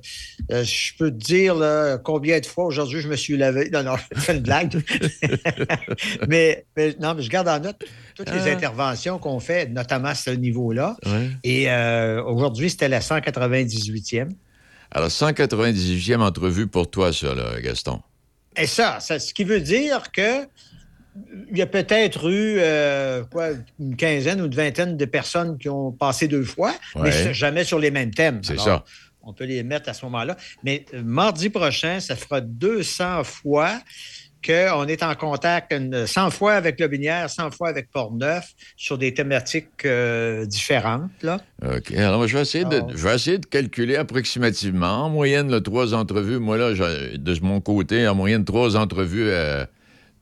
[0.51, 3.69] euh, je peux te dire là, combien de fois aujourd'hui je me suis lavé.
[3.71, 4.75] Non, non, je fais une blague.
[6.27, 7.83] mais, mais non, mais je garde en note
[8.15, 8.53] toutes les Ah.
[8.53, 10.95] interventions qu'on fait, notamment à ce niveau-là.
[11.05, 11.29] Ouais.
[11.43, 14.29] Et euh, aujourd'hui, c'était la 198e.
[14.91, 18.01] Alors, 198e entrevue pour toi, ça, là, Gaston.
[18.55, 20.45] Et ça, ça, ce qui veut dire que
[21.51, 23.49] il y a peut-être eu euh, quoi,
[23.79, 27.33] une quinzaine ou une vingtaine de personnes qui ont passé deux fois, mais Ouais.
[27.33, 28.41] jamais sur les mêmes thèmes.
[28.43, 28.83] C'est ça.
[29.23, 30.37] On peut les mettre à ce moment-là.
[30.63, 33.71] Mais euh, mardi prochain, ça fera 200 fois
[34.45, 39.13] qu'on est en contact, une- 100 fois avec Lobinière, 100 fois avec Portneuf, sur des
[39.13, 41.09] thématiques euh, différentes.
[41.23, 41.41] Là.
[41.65, 41.91] OK.
[41.93, 45.05] Alors, je vais, essayer de, je vais essayer de calculer approximativement.
[45.05, 46.39] En moyenne, là, trois entrevues.
[46.39, 49.65] Moi, là, de mon côté, en moyenne, trois entrevues euh,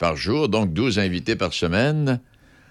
[0.06, 2.20] par jour, donc 12 invités par semaine.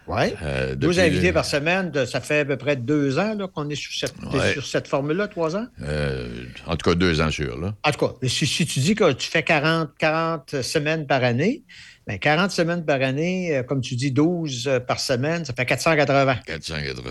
[0.06, 0.34] Oui.
[0.42, 3.68] Euh, 12 depuis- invités par semaine, de- ça fait à peu près deux ans qu'on
[3.70, 4.52] est sur cette, Ouais.
[4.52, 5.66] sur cette formule-là, trois ans?
[5.82, 6.28] euh,
[6.66, 7.74] en tout cas, deux ans sûrs, là.
[7.82, 11.64] En tout cas, si, si tu dis que tu fais 40, 40 semaines par année,
[12.06, 15.64] bien 40 semaines par année, euh, comme tu dis, 12 euh, par semaine, ça fait
[15.66, 16.36] 480.
[16.46, 17.10] 480.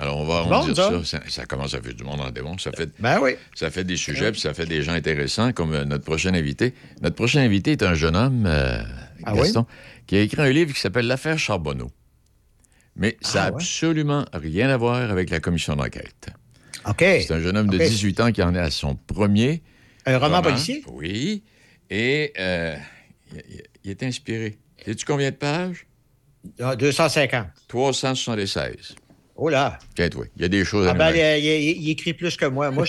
[0.00, 0.90] Alors, on va Bon, arrondir ça?
[0.90, 1.04] ça.
[1.04, 1.20] ça.
[1.28, 2.56] ça commence à faire du monde en démon.
[2.56, 3.32] Ça fait, Ben oui.
[3.54, 6.72] ça fait des sujets, puis ça fait des gens intéressants, comme notre prochain invité.
[7.02, 8.80] Notre prochain invité est un jeune homme, euh,
[9.26, 9.66] Ah Gaston,
[10.06, 11.90] qui a écrit un livre qui s'appelle L'affaire Charbonneau.
[12.96, 13.54] Mais ça n'a Ah ouais?
[13.56, 16.28] absolument rien à voir avec la commission d'enquête.
[16.86, 16.98] OK.
[16.98, 17.82] C'est un jeune homme de OK.
[17.82, 19.62] 18 ans qui en est à son premier
[20.04, 20.82] Un roman policier?
[20.88, 21.42] Oui.
[21.90, 22.76] Et euh,
[23.32, 24.58] il, il- est inspiré.
[24.84, 25.86] Sais-tu combien de pages?
[26.60, 27.46] Ah, 250.
[27.68, 28.94] 376.
[29.34, 29.78] Oh là!
[29.94, 32.36] Tiens, toi, il y a des choses à Ah ben, il, il- il écrit plus
[32.36, 32.70] que moi.
[32.70, 32.84] Moi,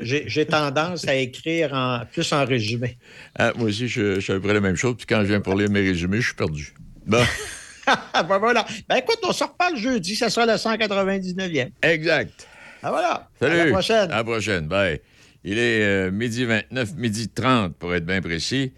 [0.00, 2.96] j'ai tendance à écrire en, plus en résumé.
[3.38, 4.94] Ah, moi aussi, je, suis à peu près la même chose.
[4.96, 6.72] Puis quand je viens pour lire mes résumés, je suis perdu.
[7.06, 7.22] Bon,
[7.86, 8.64] Ah, ben voilà.
[8.88, 11.70] Ben écoute, on se reparle jeudi, ça sera le 199e.
[11.82, 12.46] exact.
[12.84, 13.28] Ah voilà.
[13.40, 13.60] Salut.
[13.60, 14.10] À la prochaine.
[14.12, 14.66] À la prochaine.
[14.68, 15.00] Bye.
[15.44, 18.72] Il est euh, midi 29, midi 30, pour être bien précis.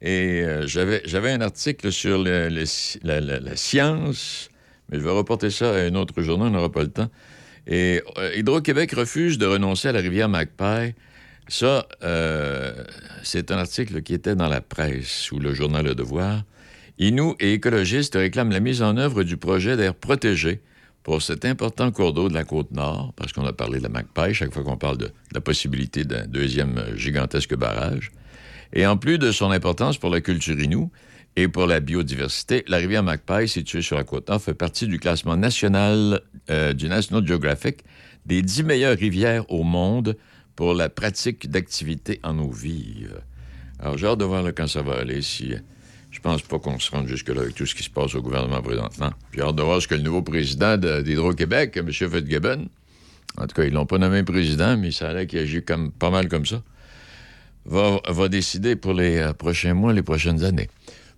[0.00, 4.48] Et euh, j'avais un article sur le- le sci- la, la- la science,
[4.88, 7.10] mais je vais reporter ça à un autre journal, on n'aura pas le temps.
[7.66, 10.94] Et euh, Hydro-Québec refuse de renoncer à la rivière Magpie.
[11.48, 12.84] Ça, euh,
[13.22, 16.42] c'est un article qui était dans la presse ou le journal Le Devoir.
[16.98, 20.60] Inou et écologistes réclament la mise en œuvre du projet d'air protégé
[21.02, 23.88] pour cet important cours d'eau de la côte nord, parce qu'on a parlé de la
[23.88, 28.10] Magpie chaque fois qu'on parle de, la possibilité d'un deuxième gigantesque barrage.
[28.72, 30.90] Et en plus de son importance pour la culture Inou
[31.36, 34.98] et pour la biodiversité, la rivière Magpie, située sur la côte nord, fait partie du
[34.98, 36.20] classement national
[36.50, 37.80] euh, du National Geographic
[38.26, 40.16] des dix meilleures rivières au monde
[40.56, 43.20] pour la pratique d'activités en eau vive.
[43.80, 45.54] Alors, j'ai hâte de voir quand ça va aller, si...
[46.10, 48.62] Je pense pas qu'on se rende jusque-là avec tout ce qui se passe au gouvernement
[48.62, 49.10] présentement.
[49.34, 51.90] J'ai hâte de voir ce que le nouveau président de- d'Hydro-Québec, M.
[51.90, 52.68] Fitzgibbon,
[53.36, 55.90] en tout cas, ils l'ont pas nommé président, mais ça a l'air qu'il agit comme,
[55.90, 56.62] pas mal comme ça,
[57.64, 60.70] va, va décider pour les euh, prochains mois, les prochaines années.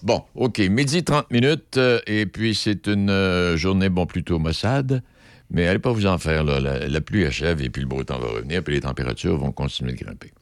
[0.02, 5.02] Bon, OK, midi 30 minutes, euh, et puis c'est une euh, journée, bon, plutôt maussade,
[5.50, 8.28] mais allez pas vous en faire, la pluie achève, et puis le beau temps va
[8.28, 10.32] revenir, puis les températures vont continuer de grimper.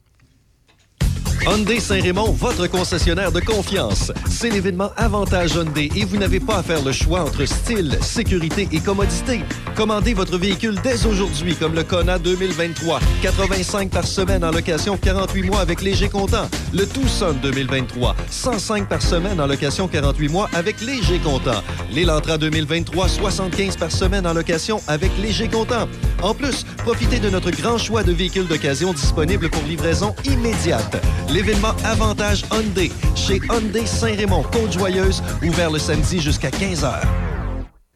[1.47, 4.11] Hyundai Saint-Raymond, votre concessionnaire de confiance.
[4.27, 8.67] C'est l'événement Avantage Hyundai et vous n'avez pas à faire le choix entre style, sécurité
[8.71, 9.41] et commodité.
[9.75, 12.99] Commandez votre véhicule dès aujourd'hui, comme le Kona 2023.
[13.21, 16.49] 85 par semaine en location 48 mois avec léger comptant.
[16.73, 18.15] Le Tucson 2023.
[18.31, 21.61] 105 par semaine en location 48 mois avec léger comptant.
[21.91, 23.07] L'Elantra 2023.
[23.07, 25.87] 75 par semaine en location avec léger comptant.
[26.23, 31.03] En plus, profitez de notre grand choix de véhicules d'occasion disponibles pour livraison immédiate.
[31.35, 37.01] L'événement Avantage Hyundai chez Hyundai Saint-Raymond, Côte-Joyeuse, ouvert le samedi jusqu'à 15h.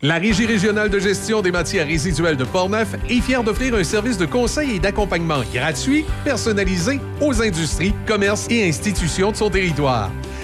[0.02, 4.18] La Régie régionale de gestion des matières résiduelles de Portneuf est fière d'offrir un service
[4.18, 10.12] de conseil et d'accompagnement gratuit, personnalisé aux industries, commerces et institutions de son territoire.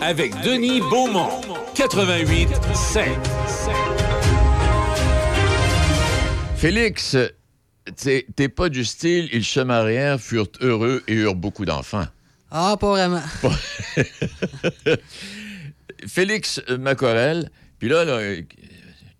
[0.00, 1.40] avec Denis Beaumont.
[1.74, 3.08] 88 5.
[6.56, 7.16] Félix
[7.96, 12.06] t'es pas du style, ils se marièrent, furent heureux et eurent beaucoup d'enfants.
[12.50, 13.22] Ah, pas vraiment.
[16.06, 18.20] Félix Macorel, puis là, là,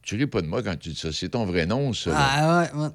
[0.03, 2.11] tu ris pas de moi quand tu dis ça, c'est ton vrai nom, ça.
[2.11, 2.17] là.
[2.19, 2.89] Ah, ouais, ouais.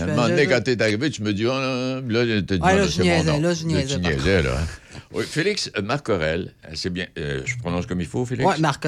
[0.00, 2.00] À un Je moment fais- donné, là- quand t'es arrivé, tu me dis, oh, là,
[2.00, 4.50] je niaisais, là, je niaisais, Tu niaisais, là.
[4.60, 4.66] hein.
[5.12, 8.48] Oui, Félix Marcorel, c'est bien, euh, je prononce comme il faut, Félix?
[8.48, 8.86] Ouais, Marc.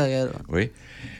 [0.49, 0.71] Oui.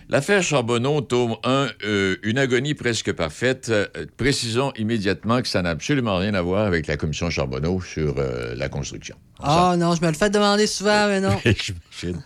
[0.09, 3.69] L'affaire Charbonneau, tome 1, euh, une agonie presque parfaite.
[3.71, 8.17] Euh, précisons immédiatement que ça n'a absolument rien à voir avec la commission Charbonneau sur
[8.19, 9.17] euh, la construction.
[9.43, 11.39] Ah, non, je me le fais demander souvent, mais non.
[11.45, 12.23] J'imagine.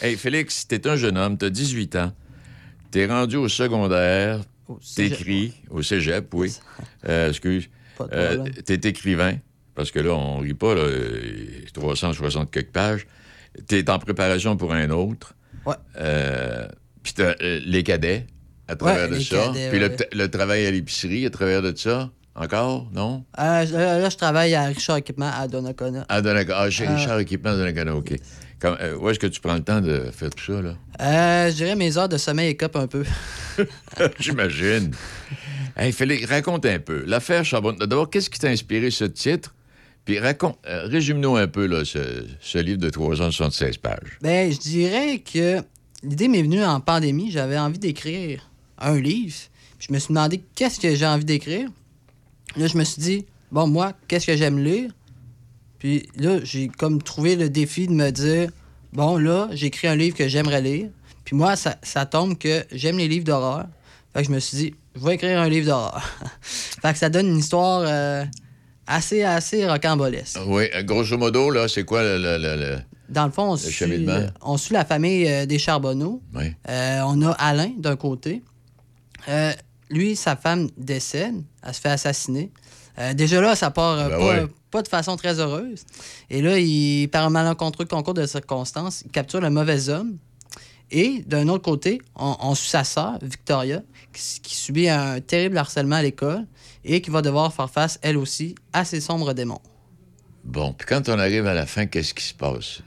[0.00, 2.12] Hey, Félix, t'es un jeune homme, t'as 18 ans,
[2.90, 4.40] t'es rendu au secondaire,
[4.94, 6.52] t'écris, au cégep, oui.
[7.08, 7.68] Euh, excuse.
[8.12, 9.36] Euh, t'es écrivain,
[9.74, 13.06] parce que là, on rit pas, là, euh, 360 quelques pages.
[13.66, 15.34] T'es en préparation pour un autre.
[15.64, 15.74] Ouais.
[15.96, 16.66] Euh,
[17.02, 18.26] Puis t'as euh, les cadets,
[18.66, 19.46] à travers de ça.
[19.46, 20.08] cadets, Puis ouais.
[20.12, 22.10] le travail à l'épicerie, à travers de ça.
[22.36, 23.24] Encore, non?
[23.38, 26.04] Euh, là, là, je travaille à Richard Équipement à Donnacona.
[26.08, 26.58] À Donnacona.
[26.62, 28.14] Ah, chez Euh, Richard Équipement de Donnacona, OK.
[28.58, 30.74] Comme, euh, où est-ce que tu prends le temps de faire tout ça, là?
[31.00, 33.04] Euh, je dirais mes heures de sommeil écopent un peu.
[34.18, 34.90] J'imagine.
[35.76, 37.04] Hey, Félix, raconte un peu.
[37.06, 37.78] L'affaire Charbonneau.
[37.86, 39.54] D'abord, qu'est-ce qui t'a inspiré ce titre?
[40.04, 44.18] Puis raconte, euh, résume-nous un peu là, ce, ce livre de 376 pages.
[44.22, 45.62] Ben, je dirais que
[46.02, 47.30] l'idée m'est venue en pandémie.
[47.30, 49.34] J'avais envie d'écrire un livre.
[49.78, 51.68] Puis je me suis demandé qu'est-ce que j'ai envie d'écrire.
[52.56, 54.90] Là, je me suis dit, bon, moi, qu'est-ce que j'aime lire?
[55.78, 58.50] Puis là, j'ai comme trouvé le défi de me dire,
[58.92, 60.88] bon, là, j'écris un livre que j'aimerais lire.
[61.24, 63.66] Puis moi, ça, ça tombe que j'aime les livres d'horreur.
[64.12, 66.02] Fait que je me suis dit, je vais écrire un livre d'horreur.
[66.42, 68.24] fait que ça donne une histoire euh,
[68.86, 70.38] assez, assez rocambolesque.
[70.46, 72.18] Oui, euh, grosso modo, là, c'est quoi le.
[72.38, 74.26] le- Dans le fond, on, suit, cheminement?
[74.42, 76.22] on suit la famille euh, des Charbonneaux.
[76.34, 76.52] Oui.
[76.68, 78.42] Euh, on a Alain d'un côté.
[79.28, 79.52] Euh,
[79.90, 81.42] lui, sa femme décède.
[81.64, 82.50] Elle se fait assassiner.
[82.98, 84.46] Euh, déjà là, ça part euh, Ben pas, ouais.
[84.70, 85.84] pas de façon très heureuse.
[86.30, 90.18] Et là, il, par un malencontreux concours de circonstances, il capture le mauvais homme.
[90.90, 95.58] Et d'un autre côté, on, on suit sa sœur, Victoria, qui, qui subit un terrible
[95.58, 96.46] harcèlement à l'école
[96.84, 99.60] et qui va devoir faire face, elle aussi, à ses sombres démons.
[100.44, 102.80] Bon, puis quand on arrive à la fin, qu'est-ce qui se passe?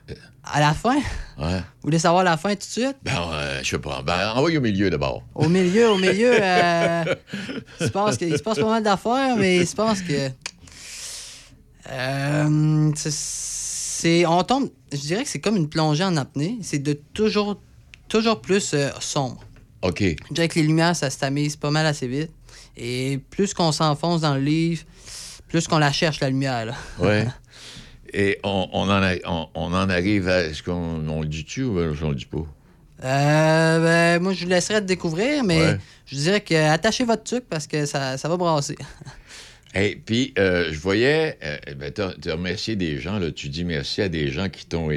[0.44, 0.96] À la fin,
[1.38, 1.58] Ouais.
[1.58, 2.96] vous voulez savoir la fin tout de suite?
[3.04, 4.02] Ben, euh, je sais pas.
[4.04, 5.24] Ben, envoie au milieu d'abord.
[5.36, 7.04] Au milieu, au milieu, euh,
[7.82, 10.30] il, se passe que- il se passe pas mal d'affaires, mais il se passe que.
[11.90, 14.26] Euh, c'est- c'est.
[14.26, 14.70] On tombe.
[14.92, 16.58] Je dirais que c'est comme une plongée en apnée.
[16.62, 17.60] C'est de toujours,
[18.08, 19.44] toujours plus euh, sombre.
[19.82, 20.02] OK.
[20.02, 22.32] Je dirais que les lumières, ça se tamise pas mal assez vite.
[22.78, 24.84] Et plus qu'on s'enfonce dans le livre,
[25.48, 26.66] plus qu'on la cherche, la lumière.
[26.68, 26.74] Là.
[27.00, 27.28] Ouais.
[28.14, 30.44] Et on, on en, a- on, on en arrive à.
[30.44, 32.46] Est-ce qu'on on le dit-tu ou on le dit pas?
[33.04, 35.78] Euh, ben, moi, je vous laisserai te découvrir, mais Ouais.
[36.08, 38.76] je dirais que attachez votre truc parce que ça, ça va brasser.
[39.76, 43.64] Et puis, euh, je voyais, euh, ben, tu as remercié des gens, là, tu dis
[43.66, 44.90] merci à des gens qui t'ont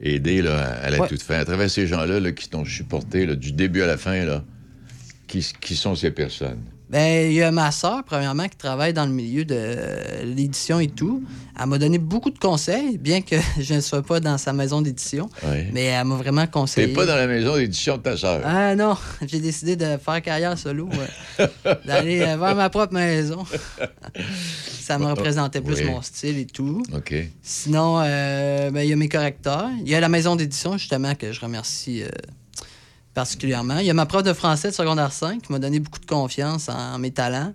[0.00, 1.08] aidé là, à la Ouais.
[1.08, 1.34] toute fin.
[1.38, 4.42] À travers ces gens-là là, qui t'ont supporté là, du début à la fin, là,
[5.26, 6.62] qui, qui sont ces personnes?
[6.88, 10.78] Ben, il y a ma soeur, premièrement, qui travaille dans le milieu de euh, l'édition
[10.78, 11.24] et tout.
[11.58, 14.82] Elle m'a donné beaucoup de conseils, bien que je ne sois pas dans sa maison
[14.82, 15.28] d'édition.
[15.72, 16.86] Mais elle m'a vraiment conseillé.
[16.88, 18.40] T'es pas dans la maison d'édition de ta sœur.
[18.44, 20.88] Ah non, j'ai décidé de faire carrière solo,
[21.86, 23.44] d'aller euh, vers ma propre maison.
[24.80, 25.84] Ça me représentait plus Oui.
[25.86, 26.82] mon style et tout.
[26.94, 27.14] OK.
[27.42, 29.68] Sinon, euh, ben, il y a mes correcteurs.
[29.80, 32.08] Il y a la maison d'édition, justement, que je remercie euh,
[33.16, 33.78] particulièrement.
[33.78, 36.04] Il y a ma prof de français de secondaire 5 qui m'a donné beaucoup de
[36.06, 37.54] confiance en mes talents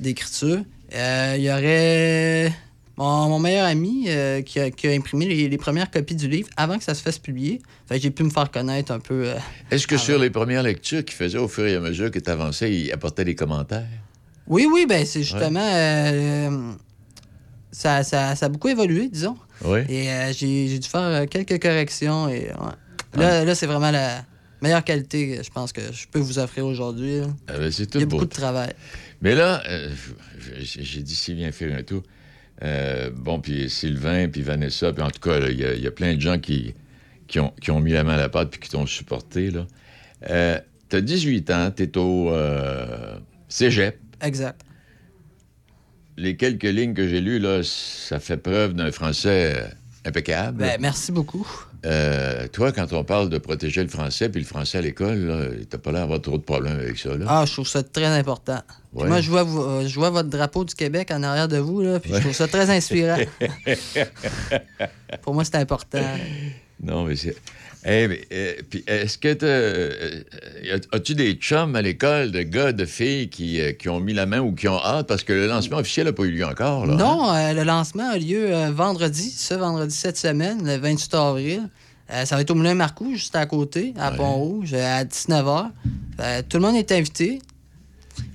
[0.00, 0.60] d'écriture.
[0.94, 2.50] Euh, il y aurait
[2.96, 6.28] mon, mon meilleur ami euh, qui, a, qui a imprimé les, les premières copies du
[6.28, 7.60] livre avant que ça se fasse publier.
[7.86, 9.26] Fait j'ai pu me faire connaître un peu.
[9.26, 9.34] euh,
[9.70, 12.30] Est-ce que sur les premières lectures qu'il faisait au fur et à mesure que tu
[12.30, 13.86] avançais, il apportait des commentaires?
[14.46, 15.60] Oui, oui, ben c'est justement.
[17.70, 19.36] ça, ça, ça a beaucoup évolué, disons.
[19.62, 19.80] Oui.
[19.90, 22.28] Et j'ai dû faire quelques corrections.
[22.30, 23.20] Et ouais.
[23.20, 24.24] là, là c'est vraiment la
[24.62, 27.20] meilleure qualité, je pense, que je peux vous offrir aujourd'hui.
[27.48, 28.16] Ah ben, c'est tout Il y a beau.
[28.16, 28.72] beaucoup de travail.
[29.20, 29.90] Mais là, euh,
[30.58, 32.02] j'ai dit Sylvain faire un tour.
[32.62, 35.86] Euh, bon, puis Sylvain, puis Vanessa, puis en tout cas, il y, a- il y
[35.86, 36.74] a plein de gens qui,
[37.26, 39.50] qui, ont, qui ont mis la main à la pâte puis qui t'ont supporté.
[39.50, 39.66] Là.
[40.30, 43.98] Euh, T'as 18 ans, t'es au euh, cégep.
[44.22, 44.60] Exact.
[46.16, 49.70] Les quelques lignes que j'ai lues, là, ça fait preuve d'un français
[50.04, 50.58] impeccable.
[50.58, 51.48] Ben, merci beaucoup.
[51.84, 55.78] Euh, toi, quand on parle de protéger le français puis le français à l'école, t'as
[55.78, 57.10] pas l'air d'avoir trop de problèmes avec ça.
[57.16, 57.26] Là.
[57.28, 58.60] Ah, je trouve ça très important.
[58.94, 59.06] Ouais.
[59.08, 62.00] Moi, je vois, euh, je vois votre drapeau du Québec en arrière de vous, là,
[62.00, 62.18] puis Ouais.
[62.18, 63.18] je trouve ça très inspirant.
[65.22, 66.00] Pour moi, c'est important.
[66.82, 67.36] Non, mais c'est.
[67.86, 70.22] Eh, mais, euh, puis est-ce que euh,
[70.64, 74.14] euh, as-tu des chums à l'école de gars, de filles qui, euh, qui ont mis
[74.14, 75.06] la main ou qui ont hâte?
[75.06, 76.86] Parce que le lancement officiel n'a pas eu lieu encore?
[76.86, 76.96] Là, hein?
[76.96, 81.68] Non, euh, le lancement a lieu vendredi, ce vendredi cette semaine, le 28 avril.
[82.08, 85.70] Ça va être au Moulin Marcoux, juste à côté, à Pont-Rouge, à 19h.
[86.48, 87.40] tout le monde est invité.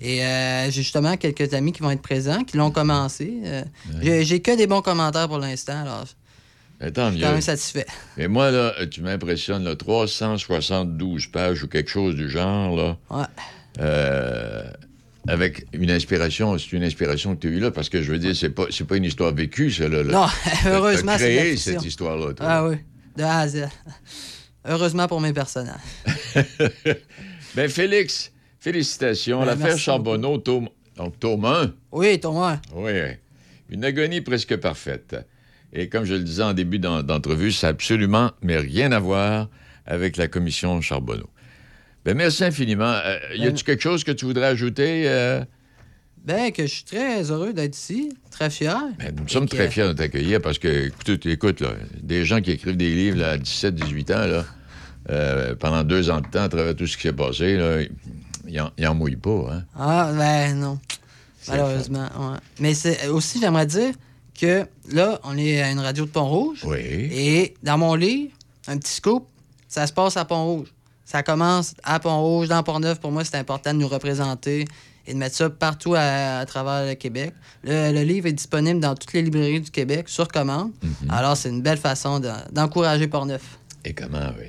[0.01, 3.31] Et euh, j'ai justement quelques amis qui vont être présents, qui l'ont commencé.
[3.45, 3.63] Euh,
[4.01, 6.03] j'ai- J'ai que des bons commentaires pour l'instant, alors
[6.79, 7.25] Ben, tant je suis mieux.
[7.25, 7.85] quand même satisfait.
[8.17, 12.97] Mais moi, là, tu m'impressionnes, là, 372 pages ou quelque chose du genre, là.
[13.09, 13.25] Ouais.
[13.79, 14.63] Euh,
[15.27, 18.17] avec une inspiration, c'est une inspiration que tu as eue là, parce que je veux
[18.17, 20.03] dire, c'est pas, c'est pas une histoire vécue, ça, là.
[20.03, 20.11] là.
[20.11, 20.27] Non,
[20.71, 22.45] heureusement, c'est créé cette histoire-là, toi.
[22.49, 22.77] Ah oui,
[23.17, 23.65] de A à Z.
[24.65, 25.79] Heureusement pour mes personnages.
[27.55, 29.39] Ben, Félix, félicitations.
[29.39, 31.73] Ben, L'affaire Charbonneau, tome, donc, tome 1.
[31.91, 32.59] Oui, Thomas.
[32.73, 32.91] Oui,
[33.69, 35.15] une agonie presque parfaite.
[35.73, 38.99] Et comme je le disais en début d'en- d'entrevue, ça n'a absolument mais rien à
[38.99, 39.49] voir
[39.85, 41.29] avec la commission Charbonneau.
[42.05, 42.93] Ben, merci infiniment.
[43.05, 45.03] Euh, y a-tu quelque chose que tu voudrais ajouter?
[45.07, 45.43] euh?
[46.23, 48.77] Ben, que je suis très heureux d'être ici, très fier.
[48.99, 51.69] Ben, nous sommes que- très fiers de t'accueillir parce que, écoute, écoute là,
[52.01, 54.45] des gens qui écrivent des livres là, à 17, 18 ans, là,
[55.09, 57.81] euh, pendant deux ans de temps, à travers tout ce qui s'est passé, là,
[58.47, 59.47] ils en, ils en mouillent pas.
[59.53, 59.63] Hein?
[59.77, 60.79] Ah, ben non.
[61.47, 62.37] Malheureusement, ouais.
[62.59, 63.93] Mais c'est aussi, j'aimerais dire
[64.39, 66.61] que là, on est à une radio de Pont-Rouge.
[66.65, 66.77] Oui.
[66.79, 68.31] Et dans mon livre,
[68.67, 69.27] un petit scoop,
[69.67, 70.73] ça se passe à Pont-Rouge.
[71.05, 72.99] Ça commence à Pont-Rouge, dans Pont-Neuf.
[72.99, 74.65] Pour moi, c'est important de nous représenter
[75.07, 77.33] et de mettre ça partout à, à travers le Québec.
[77.63, 80.71] Le, le livre est disponible dans toutes les librairies du Québec sur commande.
[81.09, 83.57] Alors, c'est une belle façon de- d'encourager Port-Neuf.
[83.85, 84.47] Et comment, oui.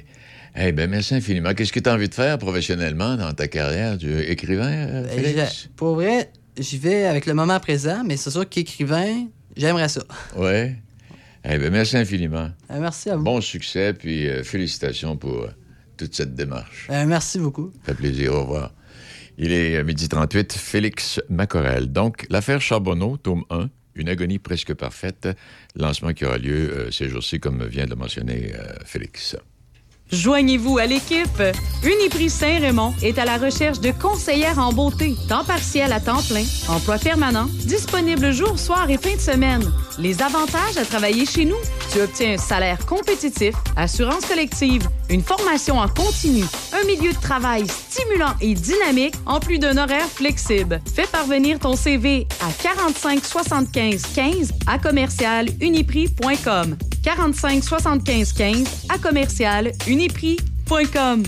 [0.56, 1.54] Eh ben, merci infiniment.
[1.54, 3.96] Qu'est-ce que tu as envie de faire professionnellement dans ta carrière?
[3.96, 8.30] Tu es écrivain, euh, Ben, Pour vrai, j'y vais avec le moment présent, mais c'est
[8.32, 9.26] sûr qu'écrivain,
[9.56, 10.02] j'aimerais ça.
[10.36, 10.74] Oui.
[11.44, 12.50] Eh bien, merci infiniment.
[12.70, 13.24] Euh, merci à vous.
[13.24, 15.50] Bon succès, puis euh, félicitations pour euh,
[15.96, 16.86] toute cette démarche.
[16.90, 17.72] Merci beaucoup.
[17.80, 18.34] Ça fait plaisir.
[18.34, 18.74] Au revoir.
[19.38, 21.90] Il est midi 38, Félix Macorel.
[21.90, 25.28] Donc, l'affaire Charbonneau, tome 1, une agonie presque parfaite.
[25.76, 28.52] Lancement qui aura lieu ces jours-ci, comme vient de le mentionner
[28.84, 29.36] Félix.
[30.12, 31.42] Joignez-vous à l'équipe.
[31.82, 36.44] Uniprix Saint-Raymond est à la recherche de conseillères en beauté, temps partiel à temps plein,
[36.68, 39.62] emploi permanent, disponible jour, soir et fin de semaine.
[39.98, 41.56] Les avantages à travailler chez nous,
[41.92, 47.64] tu obtiens un salaire compétitif, assurance collective, une formation en continu, un milieu de travail
[47.66, 50.80] stimulant et dynamique, en plus d'un horaire flexible.
[50.94, 56.76] Fais parvenir ton CV à 45 75 15 à commercial uniprix.com.
[57.02, 61.22] 45 75 15 à commercial uniprix.com.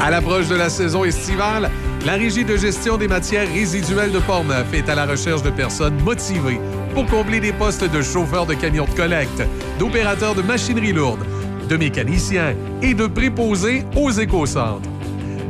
[0.00, 1.70] À l'approche de la saison estivale,
[2.06, 6.00] la Régie de gestion des matières résiduelles de Portneuf est à la recherche de personnes
[6.02, 6.60] motivées
[6.94, 9.42] pour combler des postes de chauffeur de camions de collecte,
[9.78, 11.24] d'opérateurs de machinerie lourde,
[11.68, 14.88] de mécaniciens et de préposés aux éco-centres.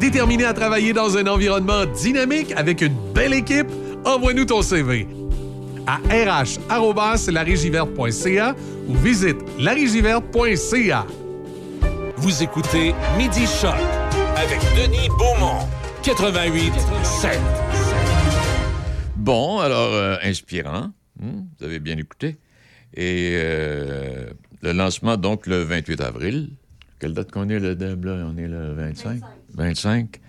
[0.01, 3.69] Déterminé à travailler dans un environnement dynamique avec une belle équipe,
[4.05, 5.07] envoie-nous ton CV
[5.91, 8.55] à rh.larigiverte.ca
[8.87, 11.07] ou visite larigiverte.ca.
[12.17, 13.75] Vous écoutez Midi Choc
[14.37, 15.67] avec Denis Beaumont.
[16.03, 16.73] 88
[17.03, 17.39] 7.
[19.17, 20.93] Bon, alors, euh, inspirant.
[21.19, 22.39] Hmm, vous avez bien écouté.
[22.95, 24.31] Et euh,
[24.63, 26.51] le lancement, donc, le 28 avril.
[26.99, 28.27] Quelle date qu'on est, le Deb, là?
[28.33, 29.21] On est le 25?
[29.55, 30.21] 25.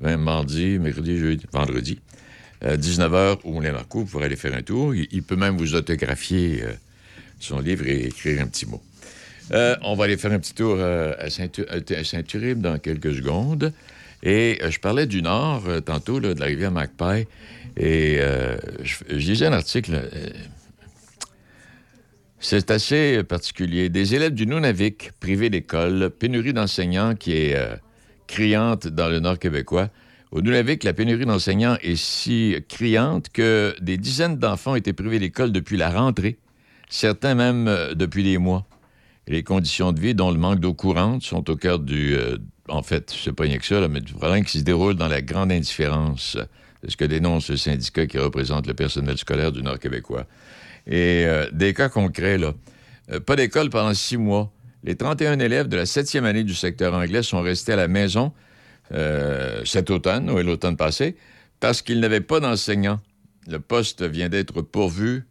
[0.00, 1.98] 20 mardi, mercredi, jeudi, vendredi.
[2.74, 4.94] 19h au Moulin Marcoux pour aller faire un tour.
[4.94, 6.72] Il, peut même vous autographier euh,
[7.38, 8.82] son livre et écrire un petit mot.
[9.52, 13.14] Euh, on va aller faire un petit tour euh, à Saint- à Saint-Uribe dans quelques
[13.14, 13.72] secondes.
[14.22, 17.28] Et euh, je parlais du Nord euh, tantôt, de la rivière Magpie.
[17.76, 19.92] Et euh, je, je lisais un article.
[19.94, 20.30] euh,
[22.40, 23.88] c'est assez particulier.
[23.88, 27.76] Des élèves du Nunavik privés d'école, pénurie d'enseignants qui est euh,
[28.26, 29.88] criante dans le Nord québécois.
[30.32, 35.20] Au Nunavik, la pénurie d'enseignants est si criante que des dizaines d'enfants ont été privés
[35.20, 36.38] d'école depuis la rentrée,
[36.88, 38.66] certains même euh, depuis des mois.
[39.28, 42.14] Les conditions de vie, dont le manque d'eau courante, sont au cœur du...
[42.16, 44.94] euh, en fait, c'est pas rien que ça, là, mais du problème qui se déroule
[44.94, 46.36] dans la grande indifférence.
[46.82, 50.26] C'est ce que dénonce le syndicat qui représente le personnel scolaire du Nord québécois.
[50.88, 52.54] Et euh, des cas concrets, là.
[53.24, 54.52] Pas d'école pendant six mois.
[54.82, 58.32] Les 31 élèves de la septième année du secteur anglais sont restés à la maison
[58.92, 61.16] euh, cet automne, ou l'automne passé,
[61.60, 63.00] parce qu'ils n'avaient pas d'enseignants.
[63.48, 65.24] Le poste vient d'être pourvu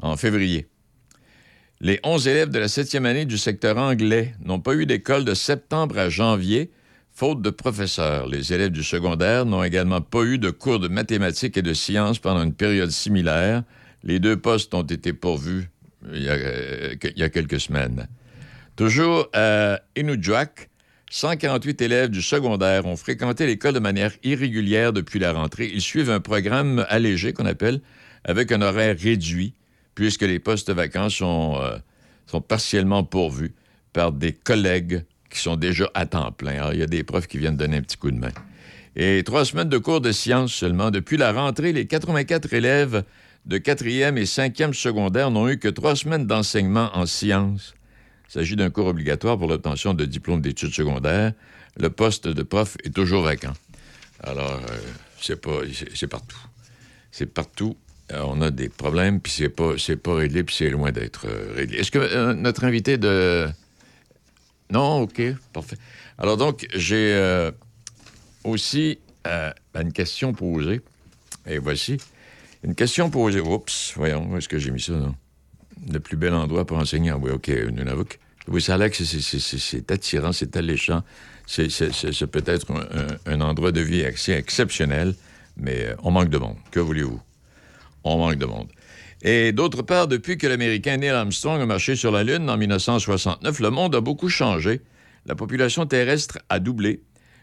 [0.00, 0.66] en février.
[1.80, 5.34] Les 11 élèves de la septième année du secteur anglais n'ont pas eu d'école de
[5.34, 6.70] septembre à janvier,
[7.12, 8.28] faute de professeurs.
[8.28, 12.18] Les élèves du secondaire n'ont également pas eu de cours de mathématiques et de sciences
[12.20, 13.64] pendant une période similaire.
[14.04, 15.70] Les deux postes ont été pourvus
[16.12, 18.08] il y a, euh, que- il y a quelques semaines.
[18.76, 20.70] Toujours à Inujak,
[21.12, 25.70] 148 élèves du secondaire ont fréquenté l'école de manière irrégulière depuis la rentrée.
[25.70, 27.82] Ils suivent un programme allégé qu'on appelle
[28.24, 29.52] avec un horaire réduit,
[29.94, 31.76] puisque les postes vacants sont, euh,
[32.24, 33.52] sont partiellement pourvus
[33.92, 36.72] par des collègues qui sont déjà à temps plein.
[36.72, 38.32] Il y a des profs qui viennent donner un petit coup de main.
[38.96, 40.90] Et trois semaines de cours de sciences seulement.
[40.90, 43.04] Depuis la rentrée, les 84 élèves
[43.44, 47.74] de 4e et 5e secondaire n'ont eu que trois semaines d'enseignement en sciences.
[48.32, 51.34] Il s'agit d'un cours obligatoire pour l'obtention de diplôme d'études secondaires.
[51.76, 53.52] Le poste de prof est toujours vacant.
[54.22, 54.78] Alors, euh,
[55.20, 55.60] c'est pas,
[55.92, 56.38] c'est, partout.
[57.10, 57.76] C'est partout.
[58.10, 61.52] Euh, on a des problèmes, puis c'est pas, pas réglé, puis c'est loin d'être euh,
[61.54, 61.76] réglé.
[61.76, 63.48] Est-ce que notre invité de...
[64.70, 65.20] Non, OK,
[65.52, 65.76] parfait.
[66.16, 67.50] Alors donc, j'ai
[68.44, 68.98] aussi
[69.74, 70.80] une question posée.
[71.46, 71.98] Et voici.
[72.64, 73.40] Une question posée.
[73.40, 75.12] Oups, voyons, où est-ce que j'ai mis ça, là?
[75.92, 77.10] Le plus bel endroit pour enseigner.
[77.10, 78.18] Ah Oui, OK, Nunavut.
[78.48, 81.02] Oui, ça c'est- c'est- c'est c'est attirant, c'est alléchant.
[81.46, 85.14] C'est peut-être un, un- un endroit de vie assez exceptionnel,
[85.56, 86.56] mais euh, on manque de monde.
[86.70, 87.20] Que voulez-vous?
[88.04, 88.68] On manque de monde.
[89.22, 93.60] Et d'autre part, depuis que l'Américain Neil Armstrong a marché sur la Lune en 1969,
[93.60, 94.80] le monde a beaucoup changé.
[95.26, 97.02] La population terrestre a doublé.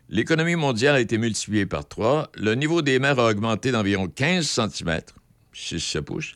[0.10, 2.30] L'économie mondiale a été multipliée par trois.
[2.36, 5.00] Le niveau des mers a augmenté d'environ 15 cm,
[5.54, 6.34] 6 pouces,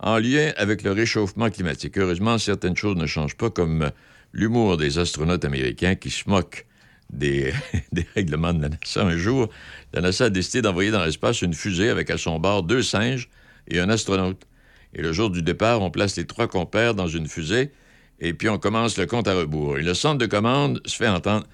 [0.00, 1.98] en lien avec le réchauffement climatique.
[1.98, 3.90] Heureusement, certaines choses ne changent pas, comme
[4.32, 6.66] l'humour des astronautes américains qui se moquent
[7.12, 7.52] des,
[7.92, 9.04] des règlements de la NASA.
[9.04, 9.48] Un jour,
[9.92, 13.28] la NASA a décidé d'envoyer dans l'espace une fusée avec à son bord deux singes
[13.68, 14.46] et un astronaute.
[14.94, 17.70] Et le jour du départ, on place les trois compères dans une fusée
[18.18, 19.78] et puis on commence le compte à rebours.
[19.78, 21.46] Et le centre de commande se fait entendre.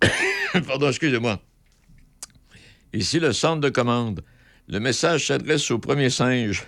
[0.66, 1.40] Pardon, excusez-moi.
[2.92, 4.22] Ici, le centre de commande.
[4.68, 6.64] Le message s'adresse au premier singe.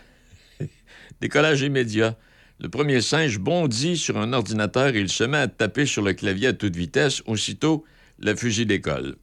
[1.20, 2.16] Décollage immédiat.
[2.60, 6.12] Le premier singe bondit sur un ordinateur et il se met à taper sur le
[6.12, 7.22] clavier à toute vitesse.
[7.26, 7.84] Aussitôt,
[8.18, 9.16] la fusée décolle.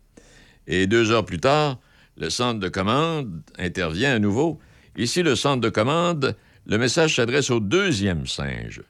[0.68, 1.80] Et deux heures plus tard,
[2.18, 4.60] le centre de commande intervient à nouveau.
[4.98, 8.82] Ici, le centre de commande, le message s'adresse au deuxième singe.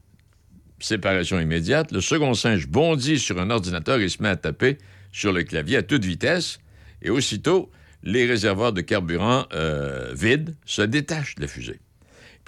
[0.80, 4.78] Séparation immédiate, le second singe bondit sur un ordinateur et se met à taper
[5.12, 6.60] sur le clavier à toute vitesse.
[7.02, 7.70] Et aussitôt,
[8.04, 11.80] les réservoirs de carburant euh, vides se détachent de la fusée.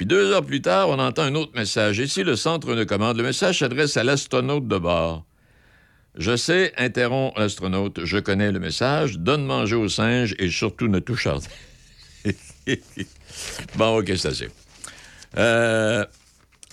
[0.02, 2.00] Puis deux heures plus tard, on entend un autre message.
[2.00, 3.18] Ici, le centre de commande.
[3.18, 5.28] Le message s'adresse à l'astronaute de bord.
[6.16, 9.20] Je sais, interrompt l'astronaute, je connais le message.
[9.20, 11.36] Donne manger au singe et surtout ne touche à
[12.26, 12.34] rien.
[13.76, 14.50] bon, OK, c'est.
[15.38, 16.04] Euh,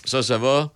[0.05, 0.73] ça, ça va.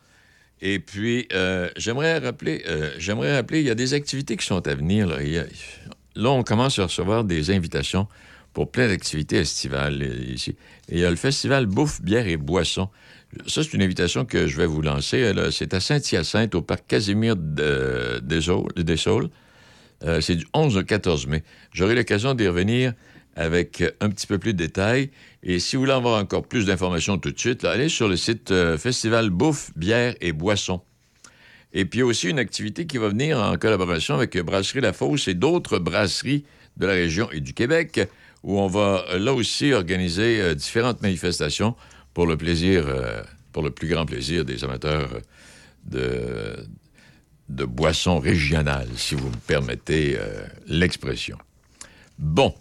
[0.61, 4.67] Et puis, euh, j'aimerais rappeler, euh, j'aimerais rappeler, il y a des activités qui sont
[4.67, 5.07] à venir.
[5.07, 8.07] Là, on commence à recevoir des invitations
[8.53, 10.51] pour plein d'activités estivales euh, ici.
[10.89, 12.89] Et il y a le festival Bouffe, bière et boissons.
[13.47, 15.17] Ça, c'est une invitation que je vais vous lancer.
[15.17, 19.29] Elle, C'est à Saint-Hyacinthe, au parc Casimir de- des Saules.
[20.03, 21.43] Euh, c'est du 11 au 14 mai.
[21.71, 22.93] J'aurai l'occasion d'y revenir
[23.35, 25.09] avec euh, un petit peu plus de détails.
[25.41, 28.51] Et si vous voulez avoir encore plus d'informations tout de suite, allez sur le site
[28.51, 30.81] euh, Festival Bouffe, bière et boissons.
[31.73, 35.33] Et puis aussi une activité qui va venir en collaboration avec Brasserie La Fosse et
[35.33, 36.43] d'autres brasseries
[36.77, 38.07] de la région et du Québec,
[38.43, 41.75] où on va euh, là aussi organiser euh, différentes manifestations
[42.13, 43.21] pour le plaisir, euh,
[43.51, 45.09] pour le plus grand plaisir des amateurs
[45.85, 46.55] de,
[47.49, 50.17] de boissons régionales, si vous me permettez
[50.67, 51.37] l'expression.
[52.17, 52.53] Bon.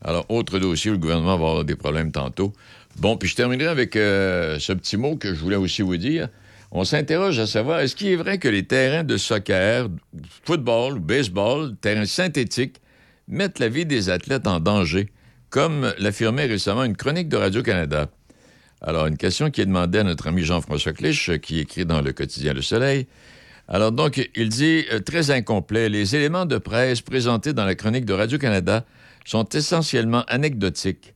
[0.00, 2.52] Alors, autre dossier, le gouvernement va avoir des problèmes tantôt.
[2.96, 6.28] Bon, puis je terminerai avec ce petit mot que je voulais aussi vous dire.
[6.72, 9.88] On s'interroge à savoir, est-ce qu'il est vrai que les terrains de soccer,
[10.44, 12.80] football baseball, terrains synthétiques,
[13.28, 15.08] mettent la vie des athlètes en danger,
[15.54, 18.08] comme l'affirmait récemment une chronique de Radio-Canada?
[18.80, 22.12] Alors, une question qui est demandée à notre ami Jean-François Clich, qui écrit dans le
[22.12, 23.06] quotidien Le Soleil.
[23.68, 28.04] Alors, donc, il dit, euh, très incomplet, les éléments de presse présentés dans la chronique
[28.04, 28.84] de Radio-Canada
[29.24, 31.14] sont essentiellement anecdotiques.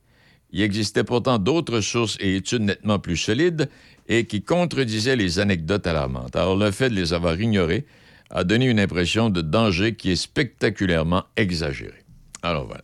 [0.51, 3.67] Il existait pourtant d'autres sources et études nettement plus solides
[4.07, 6.37] et qui contredisaient les anecdotes alarmantes.
[6.37, 7.85] Alors, le fait de les avoir ignorées
[8.29, 12.05] a donné une impression de danger qui est spectaculairement exagérée.
[12.41, 12.83] Alors, voilà.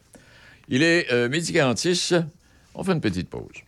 [0.70, 2.16] Il est euh, midi 46.
[2.74, 3.64] On fait une petite pause.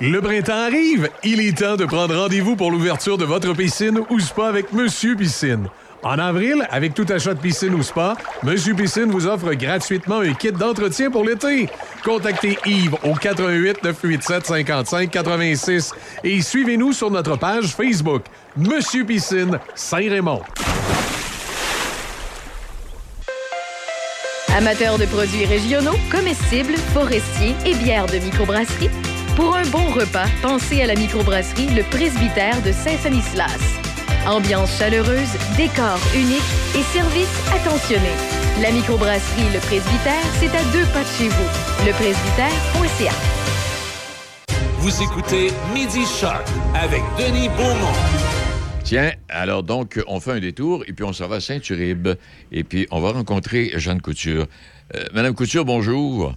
[0.00, 1.08] Le printemps arrive.
[1.24, 5.16] Il est temps de prendre rendez-vous pour l'ouverture de votre piscine ou spa avec Monsieur
[5.16, 5.68] Piscine.
[6.04, 8.14] En avril, avec tout achat de piscine ou spa,
[8.44, 11.68] Monsieur Piscine vous offre gratuitement un kit d'entretien pour l'été.
[12.04, 18.22] Contactez Yves au 88 987 55 86 et suivez-nous sur notre page Facebook
[18.56, 20.42] Monsieur Piscine Saint-Raymond.
[24.58, 28.90] Amateurs de produits régionaux, comestibles, forestiers et bières de microbrasserie,
[29.36, 33.60] pour un bon repas, pensez à la microbrasserie Le Presbytère de Saint-Sanislas.
[34.26, 36.42] Ambiance chaleureuse, décor unique
[36.74, 38.10] et service attentionné.
[38.60, 41.86] La microbrasserie Le Presbytère, c'est à deux pas de chez vous.
[41.86, 43.12] Lepresbytère.ca.
[44.78, 48.27] Vous écoutez Midi Shark avec Denis Beaumont.
[48.88, 52.08] Tiens, alors donc, on fait un détour et puis on s'en va à Saint-Uribe.
[52.50, 54.46] Et puis, on va rencontrer Jeanne Couture.
[54.94, 56.34] Euh, Madame Couture, bonjour.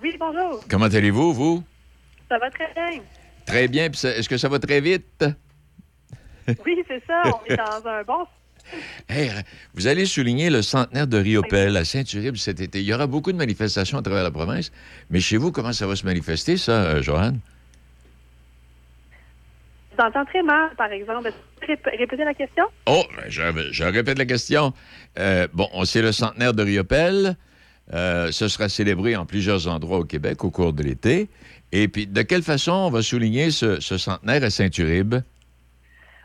[0.00, 0.62] Oui, bonjour.
[0.70, 1.64] Comment allez-vous, vous?
[2.28, 3.02] Ça va très bien.
[3.44, 3.90] Très bien.
[3.90, 5.24] Puis Est-ce que ça va très vite?
[6.64, 7.22] Oui, c'est ça.
[7.24, 8.24] On est dans un bon.
[9.08, 9.32] Hey,
[9.74, 12.78] vous allez souligner le centenaire de Riopel à Saint-Uribe cet été.
[12.78, 14.70] Il y aura beaucoup de manifestations à travers la province.
[15.10, 17.40] Mais chez vous, comment ça va se manifester, ça, euh, Joanne?
[19.98, 20.44] T'entends très
[20.76, 21.32] par exemple.
[22.18, 22.64] La question?
[22.86, 24.72] Oh, ben, je, répète la question.
[25.18, 27.36] Euh, bon, on- c'est le centenaire de Riopel.
[27.92, 31.28] Euh, ce sera célébré en plusieurs endroits au Québec au cours de l'été.
[31.72, 35.16] Et puis, de quelle façon on va souligner ce, ce centenaire à Saint-Uribe?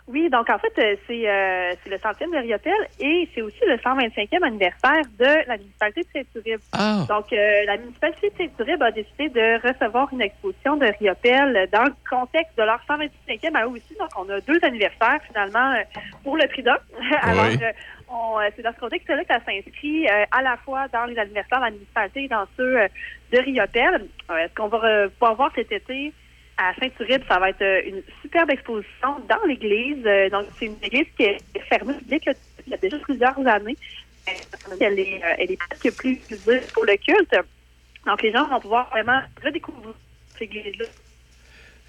[0.05, 3.59] Oui, donc en fait, euh, c'est euh, c'est le centième de Riotel et c'est aussi
[3.65, 6.59] le 125e anniversaire de la municipalité de Saint-Uribe.
[6.73, 7.05] Ah.
[7.07, 11.83] Donc, euh, la municipalité de Saint-Uribe a décidé de recevoir une exposition de Riopel dans
[11.85, 13.95] le contexte de leur 125e à eux aussi.
[13.97, 15.83] Donc, on a deux anniversaires finalement euh,
[16.23, 16.77] pour le prix d'un.
[17.21, 17.57] Alors, Oui.
[17.63, 17.71] euh,
[18.09, 21.17] on, euh, c'est dans ce contexte-là que ça s'inscrit euh, à la fois dans les
[21.17, 22.77] anniversaires de la municipalité et dans ceux
[23.31, 24.05] de Riopel.
[24.29, 26.11] Euh, ce qu'on va pouvoir voir cet été
[26.57, 30.05] à Saint-Uribe, ça va être euh, une superbe exposition dans l'église.
[30.05, 31.39] Euh, donc, c'est une église qui est
[31.69, 32.33] fermée public là,
[32.65, 33.77] il y a déjà plusieurs années.
[34.29, 37.35] Euh, Elle est, elle est presque plus utilisée pour le culte.
[38.05, 39.93] Donc, les gens vont pouvoir vraiment redécouvrir
[40.31, 40.85] cette église-là.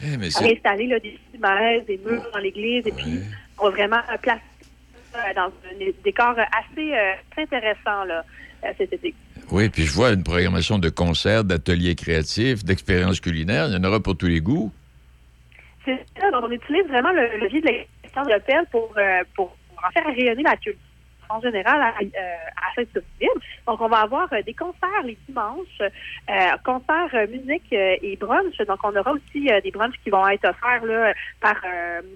[0.02, 3.20] Eh, installer là, des cimaises, des murs dans l'église, et puis
[3.58, 4.40] on va vraiment placer
[5.36, 8.24] dans un décor assez euh, intéressant là,
[8.76, 9.14] cet été.
[9.50, 13.68] Oui, puis je vois une programmation de concerts, d'ateliers créatifs, d'expériences culinaires.
[13.68, 14.72] Il y en aura pour tous les goûts.
[15.84, 19.22] C'est ça, donc on utilise vraiment le le levier de l'expérience de l'hôtel pour, euh,
[19.34, 19.54] pour
[19.86, 20.80] en faire rayonner la culture
[21.28, 23.28] en général à, euh, à Saint-Sulpice.
[23.66, 28.56] Donc, on va avoir euh, des concerts les dimanches, euh, concerts musique et brunch.
[28.66, 31.56] Donc, on aura aussi des brunchs qui vont être offerts là, par,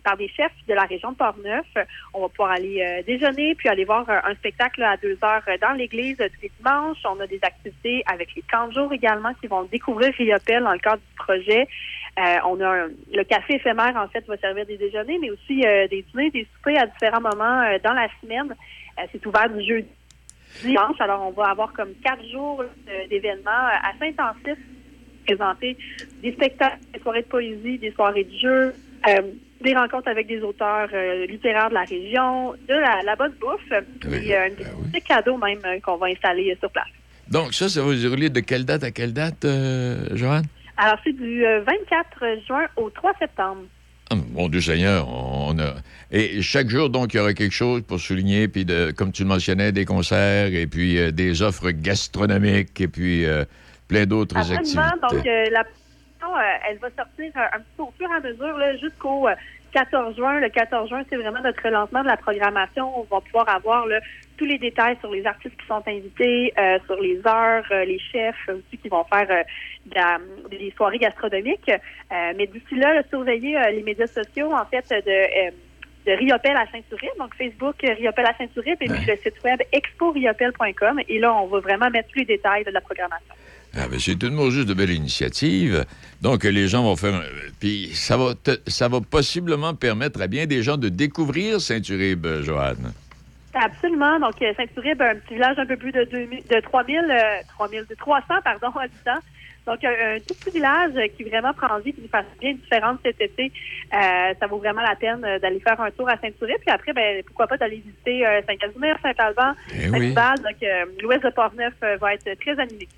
[0.05, 1.67] par des chefs de la région de Portneuf.
[2.15, 6.17] On va pouvoir aller déjeuner puis aller voir un spectacle à deux heures dans l'église
[6.17, 6.99] tous les dimanches.
[7.05, 10.73] On a des activités avec les camps de jour également qui vont découvrir Riopel dans
[10.73, 11.69] le cadre du projet.
[12.19, 15.64] Euh, on a un- le café éphémère, en fait, va servir des déjeuners, mais aussi
[15.64, 18.55] euh, des dîners, des soupers à différents moments euh, dans la semaine.
[19.12, 19.87] C'est ouvert du jeudi
[20.62, 20.97] dimanche.
[21.01, 22.64] Alors, on va avoir comme quatre jours
[23.09, 24.59] d'événements à Saint-Ancif
[25.25, 25.77] présenter
[26.23, 28.75] des spectacles, des soirées de poésie, des soirées de jeu,
[29.61, 30.89] des rencontres avec des auteurs
[31.29, 35.97] littéraires de la région, de la, la bonne bouffe, et un petit cadeau même qu'on
[35.97, 36.89] va installer sur place.
[37.31, 40.47] Donc, ça, ça va se dérouler de quelle date à quelle date, euh, Joanne?
[40.79, 43.62] Alors, c'est du euh, 24 juin au 3 septembre.
[44.11, 45.74] Ah, Mon Dieu Seigneur, on a...
[46.11, 49.22] Et chaque jour, donc, il y aura quelque chose pour souligner, puis de, comme tu
[49.22, 53.45] le mentionnais, des concerts, et puis euh, des offres gastronomiques, et puis euh,
[53.89, 54.81] plein d'autres activités.
[55.03, 55.64] Donc, euh, la
[56.39, 59.29] euh, elle va sortir euh, un petit peu au fur et à mesure là, jusqu'au
[59.29, 59.35] euh,
[59.72, 60.41] 14 juin.
[60.41, 62.99] Le 14 juin, c'est vraiment notre relancement de la programmation.
[62.99, 64.01] On va pouvoir avoir là,
[64.39, 67.99] tous les détails sur les artistes qui sont invités, euh, sur les heures, euh, les
[67.99, 69.43] chefs aussi qui vont faire euh,
[69.86, 70.18] de la-
[70.51, 71.70] des soirées gastronomiques.
[72.11, 75.51] Mais d'ici là, surveillez les médias sociaux, en fait, de...
[76.07, 81.01] de Riopel à Saint-Uribe, donc Facebook Riopel à Saint-Uribe et puis le site web exporiopel.com.
[81.09, 83.34] Et là, on va vraiment mettre tous les détails de la programmation.
[83.76, 85.84] Ah, ben, c'est tout de même juste de belle initiative.
[86.22, 87.22] Donc, les gens vont faire...
[87.61, 92.26] Puis ça va, te- ça va possiblement permettre à bien des gens de découvrir Saint-Uribe,
[92.43, 92.93] Joanne.
[93.55, 94.21] Absolument.
[94.21, 97.87] Donc, euh, Saint-Uribe, un petit village un peu plus de, 2000, de 3000, euh, 3000,
[97.89, 99.21] de 300 pardon, habitants.
[99.67, 103.01] Donc, un, un tout petit village qui vraiment prend vie, qui nous fasse bien différente
[103.05, 103.53] cet été.
[103.93, 106.59] Euh, ça vaut vraiment la peine euh, d'aller faire un tour à Saint-Uribe.
[106.61, 110.15] Puis après, ben, pourquoi pas d'aller visiter euh, Saint-Casimir, Saint-Alban, Eh oui.
[110.15, 110.39] Saint-Hubert.
[110.39, 112.89] Donc, euh, l'ouest de Portneuf va être très animé.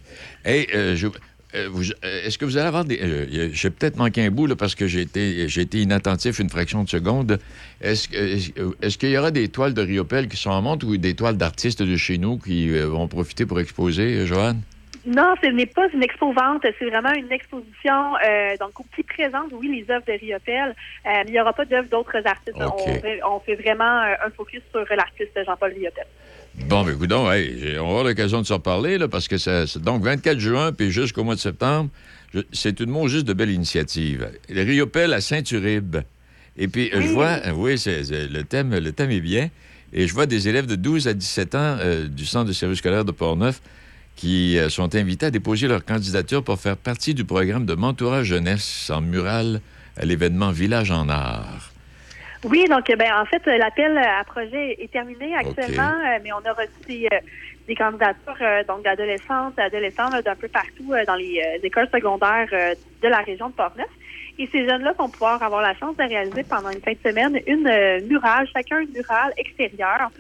[0.44, 1.08] Hey, euh, je-
[1.54, 1.68] euh,
[2.04, 2.98] euh, est-ce que vous allez avoir des...
[3.00, 6.88] euh, j'ai peut-être manqué un bout là, parce que j'ai été, inattentif une fraction de
[6.88, 7.38] seconde.
[7.80, 8.08] Est-ce,
[8.98, 11.82] qu'il y aura des toiles de Riopel qui sont en monte ou des toiles d'artistes
[11.82, 14.60] de chez nous qui vont profiter pour exposer, Joanne?
[15.06, 19.68] Non, ce n'est pas une expo-vente, c'est vraiment une exposition euh, donc qui présente, oui,
[19.68, 20.68] les œuvres de Riopel.
[20.70, 20.72] Euh,
[21.04, 22.56] mais il n'y aura pas d'œuvres d'autres artistes.
[22.60, 26.04] On, fait- on fait vraiment euh, un focus sur l'artiste Jean-Paul Riopel.
[26.66, 29.78] Bon, ben, écoute, hey, on va avoir l'occasion de s'en reparler, là, parce que c'est
[29.78, 31.88] donc 24 juin, puis jusqu'au mois de septembre,
[32.52, 34.30] c'est tout de même juste de belle initiative.
[34.50, 35.96] Le Riopel à Saint-Uribe.
[36.58, 39.48] Et puis, je vois, oui, le, thème, le thème est bien,
[39.94, 42.78] et je vois des élèves de 12 à 17 ans euh, du Centre de service
[42.78, 43.60] scolaire de Portneuf
[44.20, 48.22] qui euh, sont invités à déposer leur candidature pour faire partie du programme de mentorat
[48.22, 49.60] jeunesse en mural
[49.96, 51.72] à l'événement Village en art.
[52.44, 56.52] Oui, donc ben, en fait, l'appel à projet est terminé actuellement, euh, mais on a
[56.52, 57.18] reçu des, euh,
[57.66, 61.88] des candidatures euh, donc d'adolescentes, d'adolescents là, d'un peu partout euh, dans les euh, écoles
[61.92, 63.88] secondaires euh, de la région de Portneuf.
[64.38, 67.40] Et ces jeunes-là vont pouvoir avoir la chance de réaliser pendant une fin de semaine
[67.46, 70.10] une euh, murale, chacun une murale extérieure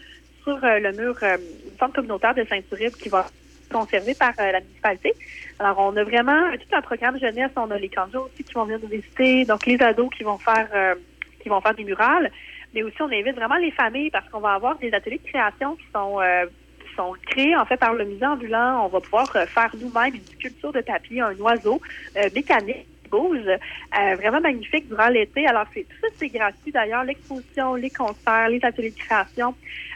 [0.42, 3.26] sur euh, le mur euh, du centre communautaire de Saint-Uribe qui va
[3.70, 5.14] être conservé par euh, la municipalité.
[5.58, 7.50] Alors, on a vraiment tout un programme jeunesse.
[7.56, 10.38] On a les candidats aussi qui vont venir nous visiter, donc les ados qui vont
[10.38, 10.94] faire euh,
[11.42, 12.30] qui vont faire des murales.
[12.74, 15.76] Mais aussi, on invite vraiment les familles parce qu'on va avoir des ateliers de création
[15.76, 16.46] qui sont euh,
[16.86, 18.84] qui sont créés en fait par le musée ambulant.
[18.84, 21.80] On va pouvoir euh, faire nous-mêmes une sculpture de tapis, un oiseau
[22.16, 25.46] euh, mécanique bouge, euh, vraiment magnifique durant l'été.
[25.46, 27.04] Alors, c'est tout ça, c'est gratuit d'ailleurs.
[27.04, 29.54] L'exposition, les concerts, les ateliers de création,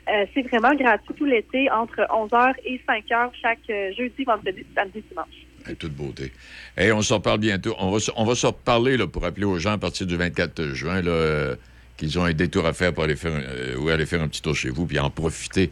[0.08, 5.02] euh, c'est vraiment gratuit tout l'été entre 11h et 5h chaque euh, jeudi, vendredi, samedi,
[5.08, 5.46] dimanche.
[5.66, 6.32] À toute beauté.
[6.76, 7.74] Et on s'en parle bientôt.
[7.78, 11.00] On va, on va s'en reparler pour rappeler aux gens à partir du 24 juin
[11.00, 11.54] là,
[11.96, 13.32] qu'ils ont un détour à faire pour aller faire,
[13.78, 15.70] ou aller faire un petit tour chez vous puis en profiter.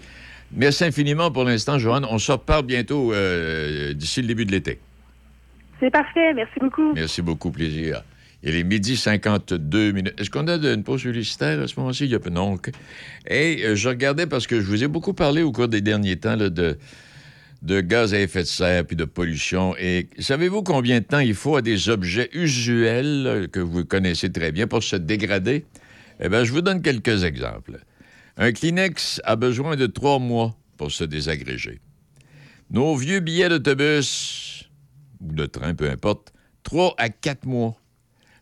[0.54, 2.06] Merci infiniment pour l'instant, Joanne.
[2.08, 3.12] On s'en reparle bientôt
[3.92, 4.78] d'ici le début de l'été.
[5.82, 6.32] C'est parfait.
[6.32, 6.92] Merci beaucoup.
[6.94, 8.04] Merci beaucoup, plaisir.
[8.44, 10.14] Il est midi 52 minutes.
[10.16, 12.06] Est-ce qu'on a une pause publicitaire à ce moment-ci?
[12.06, 12.56] Y a non.
[13.26, 16.14] Et euh, je regardais parce que je vous ai beaucoup parlé au cours des derniers
[16.14, 16.78] temps là, de,
[17.62, 19.74] de gaz à effet de serre puis de pollution.
[19.76, 24.52] Et savez-vous combien de temps il faut à des objets usuels que vous connaissez très
[24.52, 25.64] bien pour se dégrader?
[26.20, 27.80] Eh bien, je vous donne quelques exemples.
[28.36, 31.80] Un Kleenex a besoin de trois mois pour se désagréger.
[32.70, 34.51] Nos vieux billets d'autobus
[35.22, 37.76] ou de train, peu importe, trois à quatre mois.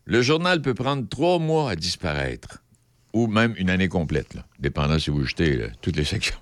[0.05, 2.63] Le journal peut prendre trois mois à disparaître,
[3.13, 6.37] ou même une année complète, là, dépendant si vous jetez toutes les sections.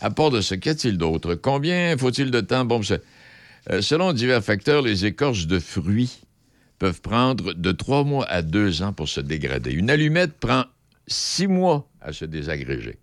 [0.00, 1.34] À part de ce, qu'y a-t-il d'autre?
[1.34, 2.64] Combien faut-il de temps?
[2.64, 2.80] Bon,
[3.70, 6.20] euh, selon divers facteurs, les écorces de fruits
[6.78, 9.72] peuvent prendre de trois mois à deux ans pour se dégrader.
[9.72, 10.64] Une allumette prend
[11.06, 12.98] six mois à se désagréger.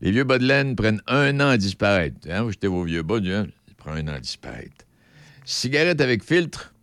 [0.00, 2.16] Les vieux bas de laine prennent un an à disparaître.
[2.28, 4.86] Hein, vous jetez vos vieux bas, hein, ça prend un an à disparaître.
[5.44, 6.74] Cigarette avec filtre,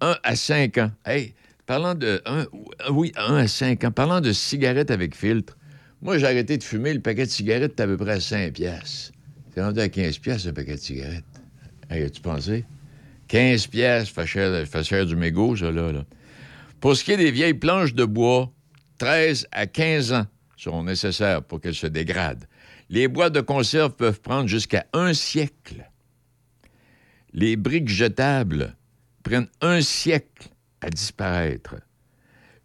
[0.00, 0.90] 1 à 5 ans.
[1.06, 1.34] Hey,
[1.66, 2.20] parlant de.
[2.26, 2.46] un-
[2.90, 3.90] oui, 1 à 5 ans.
[3.90, 5.56] Parlant de cigarette avec filtre,
[6.02, 6.92] moi, j'ai arrêté de fumer.
[6.94, 9.12] Le paquet de cigarettes, t'es à peu près à 5 piastres.
[9.54, 11.24] C'est rendu à 15 piastres, le paquet de cigarettes.
[11.90, 12.64] Hey, as-tu pensé?
[13.28, 16.04] 15 piastres, fait du mégot, ça, là, là.
[16.80, 18.52] Pour ce qui est des vieilles planches de bois,
[18.98, 22.44] 13 à 15 ans seront nécessaires pour qu'elles se dégradent.
[22.90, 25.88] Les boîtes de conserve peuvent prendre jusqu'à un siècle.
[27.34, 28.76] Les briques jetables
[29.22, 30.48] prennent un siècle
[30.80, 31.76] à disparaître.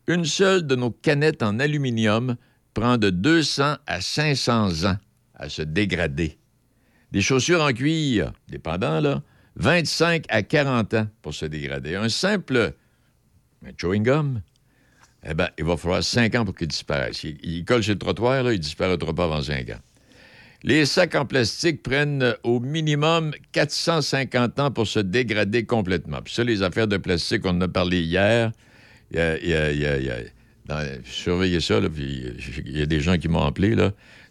[0.07, 2.35] Une seule de nos canettes en aluminium
[2.73, 4.97] prend de 200 à 500 ans
[5.35, 6.37] à se dégrader.
[7.11, 9.21] Des chaussures en cuir, dépendant, là,
[9.55, 11.95] 25 à 40 ans pour se dégrader.
[11.95, 12.73] Un simple
[13.77, 14.41] chewing gum,
[15.23, 17.23] eh bien, il va falloir 5 ans pour qu'il disparaisse.
[17.23, 19.79] Il, colle sur le trottoir, là, il disparaîtra pas avant 5 ans.
[20.63, 26.21] Les sacs en plastique prennent au minimum 450 ans pour se dégrader complètement.
[26.21, 28.51] Puis ça, les affaires de plastique, on en a parlé hier.
[29.11, 30.19] Il y a-
[31.05, 32.33] surveillez ça, puis
[32.65, 33.75] il y a des gens qui m'ont appelé.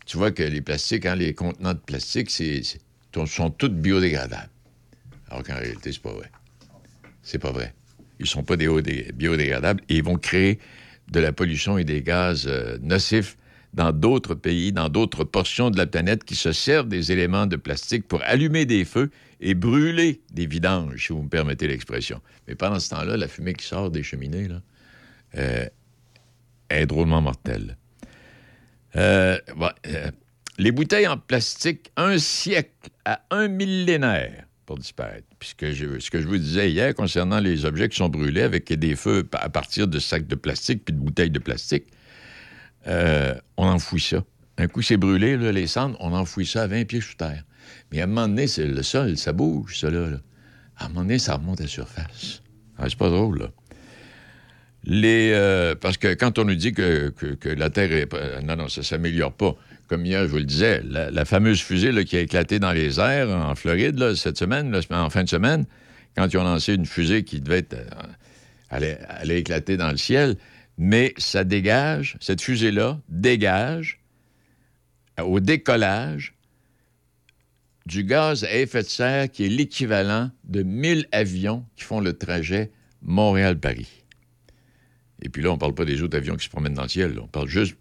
[0.05, 2.63] Tu vois que les plastiques, hein, les contenants de plastique, c'est,
[3.27, 4.51] sont tous biodégradables.
[5.31, 6.31] Alors qu'en réalité, c'est pas vrai.
[7.23, 7.73] C'est pas vrai.
[8.21, 10.59] Ils sont pas biodégradables et ils vont créer
[11.11, 13.37] de la pollution et des gaz euh, nocifs
[13.77, 17.57] dans d'autres pays, dans d'autres portions de la planète qui se servent des éléments de
[17.57, 19.11] plastique pour allumer des feux
[19.41, 22.21] et brûler des vidanges, si vous me permettez l'expression.
[22.49, 24.63] Mais pendant ce temps-là, la fumée qui sort des cheminées là,
[25.37, 25.67] euh,
[26.71, 27.77] est drôlement mortelle.
[28.97, 29.39] Euh,
[29.87, 30.11] euh,
[30.59, 35.27] les bouteilles en plastique, un siècle à un millénaire pour disparaître.
[35.39, 38.97] Puis ce que, je, vous disais hier concernant les objets qui sont brûlés avec des
[38.97, 41.85] feux à partir de sacs de plastique puis de bouteilles de plastique,
[42.87, 44.25] euh, on enfouit ça.
[44.59, 47.45] Un coup, c'est brûlé, les cendres, on enfouit ça à 20 pieds sous terre.
[47.93, 50.19] Mais à un moment donné, c'est le sol, ça bouge, ça, là.
[50.79, 52.43] À un moment donné, ça remonte à la surface.
[52.79, 53.49] C'est pas drôle, là.
[54.89, 57.13] Euh, parce que quand on nous dit que,
[57.45, 58.07] la Terre est...
[58.07, 59.57] pas- Non, non, ça s'améliore pas.
[59.89, 63.31] Comme hier, je vous le disais, la, fameuse fusée qui a éclaté dans les airs
[63.31, 65.65] en Floride cette semaine, en fin de semaine,
[66.17, 67.75] quand ils ont lancé une fusée qui devait être...
[67.75, 70.37] euh, allait éclater dans le ciel,
[70.79, 74.01] mais ça dégage, cette fusée-là dégage
[75.19, 76.35] euh, au décollage
[77.87, 82.13] du gaz à effet de serre qui est l'équivalent de 1000 avions qui font le
[82.13, 82.73] trajet
[83.03, 84.05] Montréal-Paris.
[85.23, 86.89] Et puis là, on ne parle pas des autres avions qui se promènent dans le
[86.89, 87.19] ciel.
[87.21, 87.77] On parle juste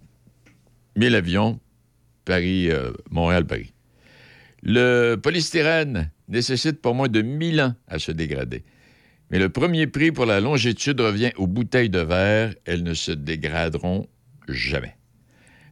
[0.95, 1.59] 1000 avions,
[2.23, 2.91] Paris, euh.
[4.63, 8.63] Le polystyrène nécessite pas moins de 1000 ans à se dégrader.
[9.31, 12.53] Mais le premier prix pour la longitude revient aux bouteilles de verre.
[12.65, 14.07] Elles ne se dégraderont
[14.47, 14.95] jamais.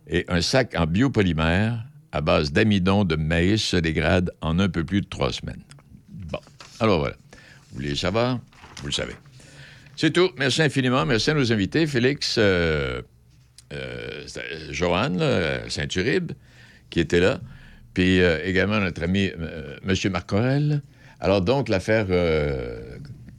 [0.07, 4.83] Et un sac en biopolymère à base d'amidon de maïs se dégrade en un peu
[4.83, 5.63] plus de trois semaines.
[6.09, 6.39] Bon,
[6.79, 7.15] alors voilà.
[7.69, 8.39] Vous voulez savoir?
[8.81, 9.13] Vous le savez.
[9.95, 10.29] C'est tout.
[10.37, 11.05] Merci infiniment.
[11.05, 11.87] Merci à nos invités.
[11.87, 13.01] Félix, euh,
[13.73, 16.33] euh, là, Saint-Uribe,
[16.89, 17.39] qui était là.
[17.93, 19.31] Puis euh, également notre ami
[19.87, 20.11] M.
[20.11, 20.81] Marc Corel.
[21.19, 22.07] Alors donc, l'affaire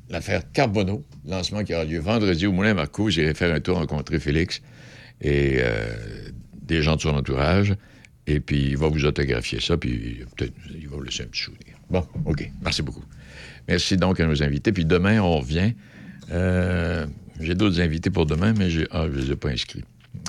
[0.08, 3.10] l'affaire Carbonneau, lancement qui aura lieu vendredi au Moulin Marco.
[3.10, 4.60] J'irai faire un tour rencontrer Félix
[5.20, 5.88] et euh,
[6.62, 7.74] des gens de son entourage.
[8.26, 11.42] Et puis, il va vous autographier ça, puis peut-être il va vous laisser un petit
[11.42, 11.76] souvenir.
[11.90, 12.50] Bon, OK.
[12.62, 13.04] Merci beaucoup.
[13.68, 14.72] Merci donc à nos invités.
[14.72, 15.72] Puis demain, on revient.
[16.32, 17.06] Euh,
[17.40, 19.84] j'ai d'autres invités pour demain, mais ah, je ne les ai pas inscrits.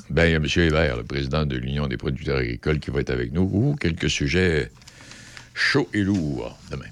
[0.09, 0.45] Ben, il y a M.
[0.45, 3.49] Hébert, le président de l'Union des producteurs agricoles, qui va être avec nous.
[3.53, 4.69] Ouh, quelques sujets
[5.53, 6.85] chauds et lourds demain.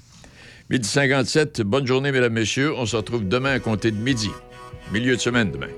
[0.74, 2.74] Midi 57, bonne journée, mesdames, messieurs.
[2.76, 4.28] On se retrouve demain à compter de midi.
[4.92, 5.68] Milieu de semaine demain.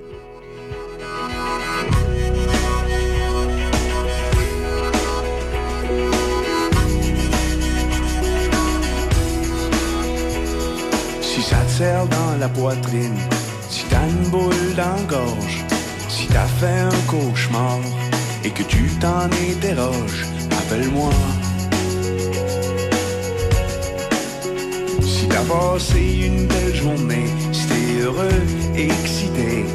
[11.21, 13.19] Si ça te serre dans la poitrine,
[13.69, 15.63] si t'as une boule dans la gorge,
[16.09, 17.81] si t'as fait un cauchemar
[18.43, 20.25] et que tu t'en interroges,
[20.59, 21.13] appelle-moi.
[25.37, 28.41] T'as passé une belle journée, si t'es heureux
[28.75, 29.65] et excité,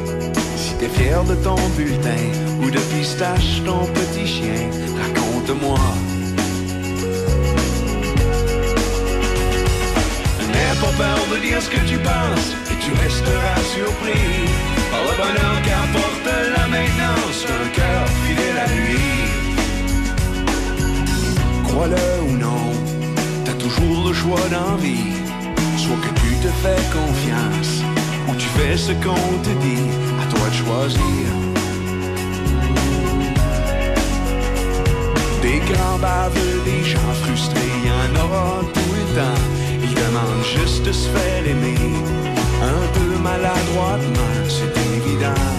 [0.57, 2.25] si t'es fier de ton bulletin
[2.61, 4.69] ou de pistache ton petit chien,
[5.01, 5.79] raconte-moi.
[10.51, 14.49] N'aie pas peur de dire ce que tu penses et tu resteras surpris
[14.91, 19.05] par le bonheur qu'apporte la maintenance d'un cœur fidèle à lui.
[21.63, 22.65] Crois-le ou non,
[23.45, 25.22] t'as toujours le choix d'envie.
[25.93, 27.83] Soit que tu te fais confiance
[28.27, 29.89] ou tu fais ce qu'on te dit,
[30.21, 31.25] à toi de choisir.
[35.41, 39.41] Des grands baveux, des gens frustrés, y en aura tout le temps.
[39.83, 41.77] Ils demandent juste de se faire aimer,
[42.61, 45.49] un peu maladroitement, c'est évident.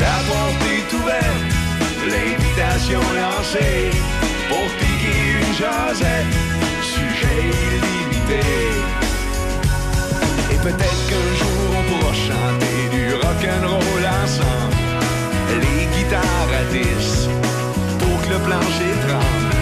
[0.00, 1.50] La porte est ouverte,
[2.12, 3.90] l'invitation lancée,
[4.48, 4.87] pour
[6.82, 8.40] sujet illimité.
[10.52, 14.76] Et peut-être qu'un jour on pourra chanter du rock'n'roll ensemble,
[15.60, 17.28] les guitares à 10,
[17.98, 19.56] pour que le plancher tremble.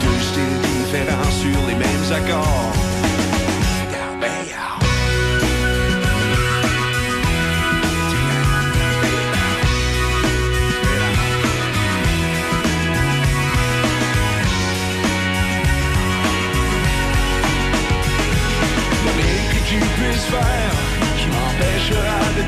[0.00, 2.89] Deux styles différents sur les mêmes accords.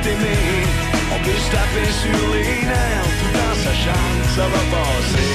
[0.05, 5.33] On peut se taper sur les nerfs tout en sachant que ça va passer.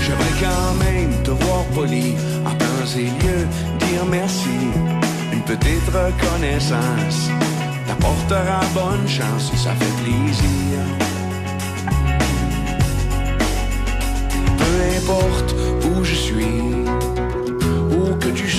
[0.00, 2.14] J'aimerais quand même te voir poli
[2.46, 3.46] en temps et lieu,
[3.80, 4.58] dire merci.
[5.32, 7.28] Une petite reconnaissance
[7.86, 10.78] t'apportera bonne chance et ça fait plaisir.
[14.56, 15.54] Peu importe
[15.84, 16.62] où je suis,
[17.90, 18.56] où que tu sois.